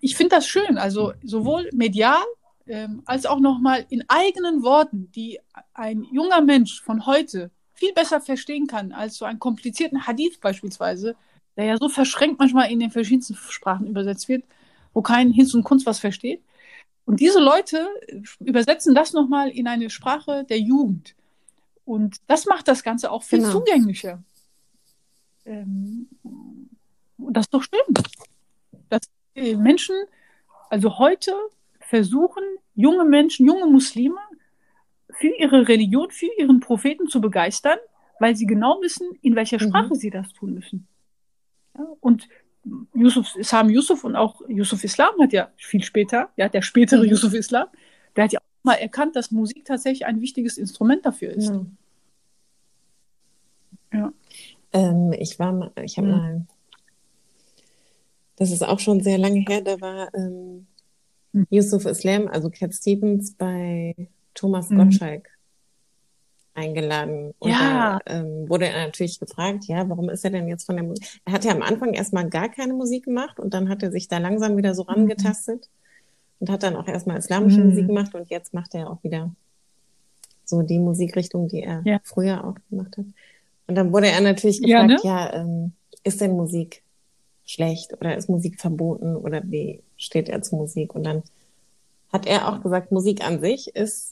[0.00, 2.22] ich finde das schön, also sowohl medial
[2.66, 5.38] ähm, als auch nochmal in eigenen Worten, die
[5.74, 11.16] ein junger Mensch von heute viel besser verstehen kann als so einen komplizierten Hadith beispielsweise,
[11.56, 14.44] der ja so verschränkt manchmal in den verschiedensten Sprachen übersetzt wird,
[14.94, 16.42] wo kein Hinz und Kunst was versteht.
[17.04, 17.88] Und diese Leute
[18.40, 21.14] übersetzen das nochmal in eine Sprache der Jugend.
[21.84, 23.52] Und das macht das Ganze auch viel genau.
[23.52, 24.22] zugänglicher.
[25.44, 26.08] Ähm,
[27.18, 27.94] das ist doch schön.
[28.88, 29.00] Das
[29.34, 29.96] Menschen,
[30.70, 31.32] also heute
[31.80, 32.44] versuchen
[32.74, 34.20] junge Menschen, junge Muslime
[35.10, 37.78] für ihre Religion, für ihren Propheten zu begeistern,
[38.18, 39.68] weil sie genau wissen, in welcher mhm.
[39.68, 39.94] Sprache mhm.
[39.94, 40.86] sie das tun müssen.
[41.76, 42.28] Ja, und
[42.94, 47.10] Yusuf, Sam Yusuf und auch Yusuf Islam hat ja viel später, ja, der spätere mhm.
[47.10, 47.66] Yusuf Islam,
[48.16, 51.50] der hat ja auch mal erkannt, dass Musik tatsächlich ein wichtiges Instrument dafür ist.
[51.50, 51.76] Mhm.
[53.92, 54.12] Ja.
[54.72, 56.12] Ähm, ich war mal, ich habe mhm.
[56.12, 56.46] mal
[58.36, 60.66] das ist auch schon sehr lange her, da war ähm,
[61.32, 61.46] mhm.
[61.50, 63.94] Yusuf Islam, also Cat Stevens, bei
[64.34, 64.78] Thomas mhm.
[64.78, 65.31] Gottschalk
[66.54, 67.34] eingeladen.
[67.38, 67.98] Und ja.
[68.06, 71.20] da ähm, wurde er natürlich gefragt, ja, warum ist er denn jetzt von der Musik?
[71.24, 74.08] Er hat ja am Anfang erstmal gar keine Musik gemacht und dann hat er sich
[74.08, 74.90] da langsam wieder so mhm.
[74.90, 75.68] rangetastet
[76.40, 77.70] und hat dann auch erstmal islamische mhm.
[77.70, 79.34] Musik gemacht und jetzt macht er auch wieder
[80.44, 82.00] so die Musikrichtung, die er ja.
[82.04, 83.06] früher auch gemacht hat.
[83.66, 85.32] Und dann wurde er natürlich gefragt, ja, ne?
[85.32, 85.72] ja ähm,
[86.04, 86.82] ist denn Musik
[87.46, 90.94] schlecht oder ist Musik verboten oder wie steht er zu Musik?
[90.94, 91.22] Und dann
[92.12, 94.11] hat er auch gesagt, Musik an sich ist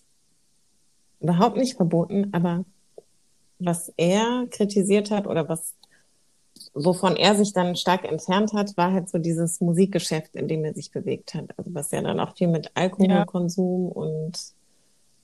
[1.21, 2.65] überhaupt nicht verboten, aber
[3.59, 5.75] was er kritisiert hat oder was
[6.75, 10.75] wovon er sich dann stark entfernt hat, war halt so dieses Musikgeschäft, in dem er
[10.75, 11.47] sich bewegt hat.
[11.57, 13.93] Also was ja dann auch viel mit Alkoholkonsum ja.
[13.93, 14.39] und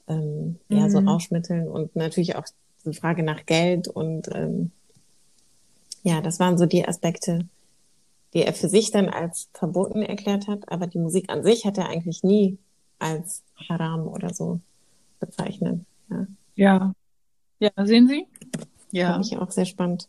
[0.09, 0.77] ähm, mhm.
[0.77, 1.09] ja so mhm.
[1.09, 2.45] Rauschmitteln und natürlich auch
[2.85, 4.71] die Frage nach Geld und ähm,
[6.03, 7.49] ja, das waren so die Aspekte,
[8.33, 10.71] die er für sich dann als verboten erklärt hat.
[10.71, 12.59] Aber die Musik an sich hat er eigentlich nie
[13.01, 14.61] als Haram oder so
[15.27, 15.81] bezeichnet.
[16.11, 16.27] Ja.
[16.55, 16.93] Ja,
[17.59, 18.27] ja sehen Sie?
[18.91, 19.13] Ja.
[19.13, 20.09] Fand ich auch sehr spannend.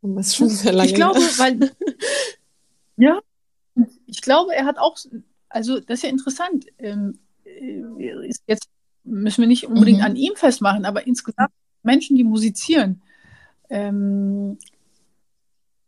[0.00, 0.90] Und das schon sehr lange.
[0.90, 1.70] Ich glaube, weil
[2.96, 3.20] ja,
[4.06, 4.96] ich glaube, er hat auch,
[5.48, 6.66] also das ist ja interessant.
[6.78, 8.68] Ähm, äh, jetzt
[9.04, 10.04] müssen wir nicht unbedingt mhm.
[10.04, 11.52] an ihm festmachen, aber insgesamt
[11.82, 13.02] Menschen, die musizieren,
[13.70, 14.58] ähm,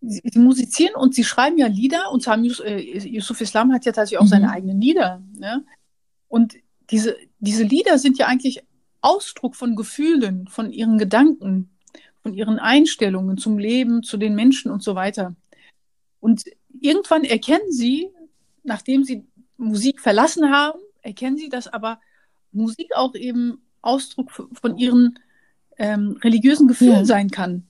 [0.00, 4.18] sie, sie, musizieren und sie schreiben ja Lieder und äh, Yusuf Islam hat ja tatsächlich
[4.18, 4.30] auch mhm.
[4.30, 5.22] seine eigenen Lieder.
[5.38, 5.64] Ne?
[6.28, 6.54] Und
[6.90, 8.62] diese, diese Lieder sind ja eigentlich
[9.00, 11.70] Ausdruck von Gefühlen, von ihren Gedanken,
[12.22, 15.36] von ihren Einstellungen zum Leben, zu den Menschen und so weiter.
[16.20, 16.44] Und
[16.80, 18.08] irgendwann erkennen sie,
[18.64, 19.24] nachdem sie
[19.56, 22.00] Musik verlassen haben, erkennen sie, dass aber
[22.52, 25.18] Musik auch eben Ausdruck von ihren
[25.78, 27.04] ähm, religiösen Gefühlen ja.
[27.04, 27.66] sein kann.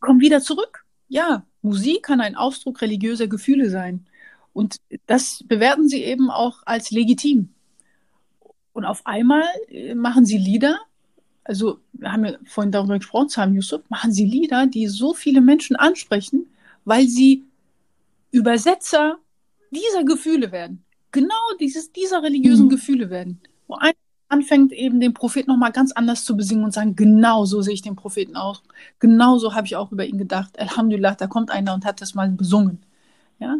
[0.00, 0.84] Kommen wieder zurück.
[1.08, 4.06] Ja, Musik kann ein Ausdruck religiöser Gefühle sein.
[4.52, 7.54] Und das bewerten sie eben auch als legitim.
[8.76, 10.78] Und auf einmal äh, machen sie Lieder,
[11.44, 15.40] also wir haben ja vorhin darüber gesprochen, Sam Yusuf, machen sie Lieder, die so viele
[15.40, 16.46] Menschen ansprechen,
[16.84, 17.44] weil sie
[18.32, 19.16] Übersetzer
[19.70, 20.84] dieser Gefühle werden.
[21.10, 22.70] Genau dieses, dieser religiösen mhm.
[22.70, 23.40] Gefühle werden.
[23.66, 23.94] Wo ein
[24.28, 27.82] anfängt eben den Propheten nochmal ganz anders zu besingen und sagen, genau so sehe ich
[27.82, 28.60] den Propheten auch.
[28.98, 30.58] Genau so habe ich auch über ihn gedacht.
[30.58, 32.80] Alhamdulillah, da kommt einer und hat das mal besungen.
[33.38, 33.56] Ja?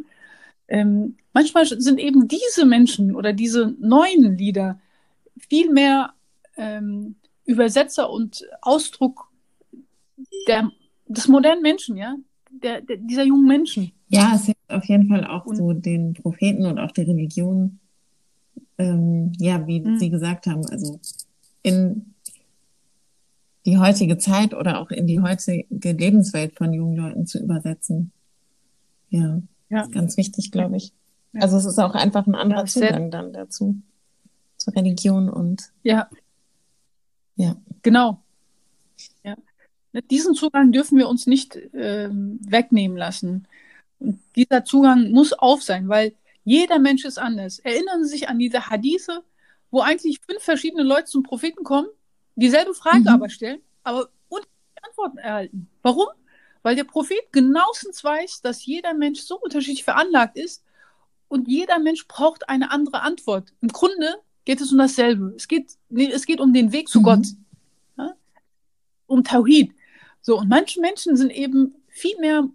[0.68, 4.78] Ähm, manchmal sind eben diese Menschen oder diese neuen Lieder
[5.38, 6.12] viel mehr
[6.56, 9.30] ähm, Übersetzer und Ausdruck
[10.48, 10.70] der,
[11.06, 12.16] des modernen Menschen, ja,
[12.50, 13.92] der, der, dieser jungen Menschen.
[14.08, 17.80] Ja, es ist auf jeden Fall auch und, so den Propheten und auch die Religion
[18.78, 19.98] ähm, ja, wie mhm.
[19.98, 21.00] Sie gesagt haben, also
[21.62, 22.14] in
[23.64, 28.12] die heutige Zeit oder auch in die heutige Lebenswelt von jungen Leuten zu übersetzen.
[29.10, 29.82] Ja, ja.
[29.82, 30.92] ist ganz wichtig, glaube ich.
[31.32, 31.42] Ja.
[31.42, 33.76] Also es ist auch einfach ein anderer ja, Zugang dann dazu,
[34.74, 36.08] Religion und ja,
[37.36, 38.22] ja, genau.
[39.22, 39.36] Ja.
[40.10, 43.46] Diesen Zugang dürfen wir uns nicht ähm, wegnehmen lassen.
[43.98, 46.14] Und dieser Zugang muss auf sein, weil
[46.44, 47.58] jeder Mensch ist anders.
[47.58, 49.22] Erinnern Sie sich an diese Hadithe,
[49.70, 51.88] wo eigentlich fünf verschiedene Leute zum Propheten kommen,
[52.34, 53.08] dieselbe Frage mhm.
[53.08, 55.70] aber stellen, aber unterschiedliche Antworten erhalten.
[55.82, 56.08] Warum?
[56.62, 60.64] Weil der Prophet genauestens weiß, dass jeder Mensch so unterschiedlich veranlagt ist
[61.28, 63.52] und jeder Mensch braucht eine andere Antwort.
[63.60, 65.34] Im Grunde geht es um dasselbe.
[65.36, 67.04] Es geht, nee, es geht um den Weg zu mhm.
[67.04, 67.26] Gott.
[67.98, 68.14] Ja?
[69.06, 69.72] Um Tawhid.
[70.22, 72.48] So, und manche Menschen sind eben viel mehr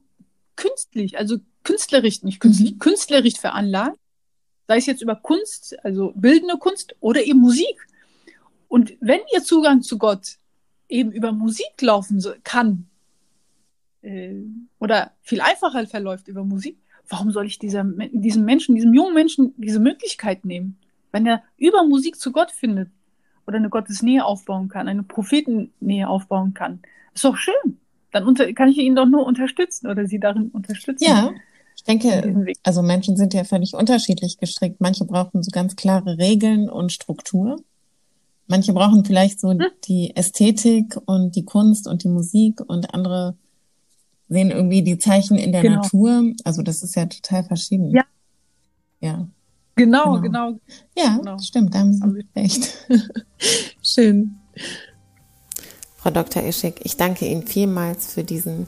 [0.55, 2.79] künstlich, also künstlerisch, nicht künstlich, mhm.
[2.79, 3.99] künstlerisch veranlagt,
[4.67, 7.87] sei es jetzt über Kunst, also bildende Kunst oder eben Musik.
[8.67, 10.37] Und wenn ihr Zugang zu Gott
[10.87, 12.87] eben über Musik laufen kann,
[14.01, 14.35] äh,
[14.79, 16.77] oder viel einfacher verläuft über Musik,
[17.09, 20.77] warum soll ich dieser, diesem Menschen, diesem jungen Menschen diese Möglichkeit nehmen?
[21.11, 22.89] Wenn er über Musik zu Gott findet
[23.47, 26.79] oder eine Gottesnähe aufbauen kann, eine Prophetennähe aufbauen kann,
[27.13, 27.79] ist doch schön.
[28.11, 31.05] Dann kann ich ihn doch nur unterstützen oder sie darin unterstützen.
[31.05, 31.31] Ja,
[31.75, 34.81] ich denke, also Menschen sind ja völlig unterschiedlich gestrickt.
[34.81, 37.63] Manche brauchen so ganz klare Regeln und Struktur.
[38.47, 39.63] Manche brauchen vielleicht so hm.
[39.85, 43.35] die Ästhetik und die Kunst und die Musik und andere
[44.27, 45.81] sehen irgendwie die Zeichen in der genau.
[45.81, 46.33] Natur.
[46.43, 47.91] Also das ist ja total verschieden.
[47.91, 48.03] Ja.
[48.99, 49.27] Ja.
[49.81, 50.51] Genau, genau.
[50.51, 50.59] genau.
[50.95, 51.37] Ja, genau.
[51.39, 52.87] stimmt, da haben Sie recht.
[53.81, 54.39] Schön.
[55.97, 56.43] Frau Dr.
[56.43, 58.67] Ischik, ich danke Ihnen vielmals für diesen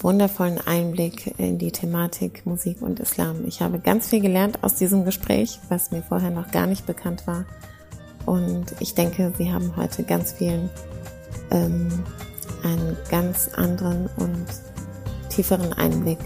[0.00, 3.44] wundervollen Einblick in die Thematik Musik und Islam.
[3.46, 7.26] Ich habe ganz viel gelernt aus diesem Gespräch, was mir vorher noch gar nicht bekannt
[7.26, 7.44] war.
[8.24, 10.70] Und ich denke, Sie haben heute ganz vielen
[11.50, 11.88] ähm,
[12.62, 14.46] einen ganz anderen und
[15.28, 16.18] tieferen Einblick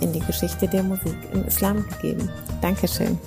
[0.00, 2.28] in die Geschichte der Musik im Islam gegeben.
[2.60, 3.18] Dankeschön.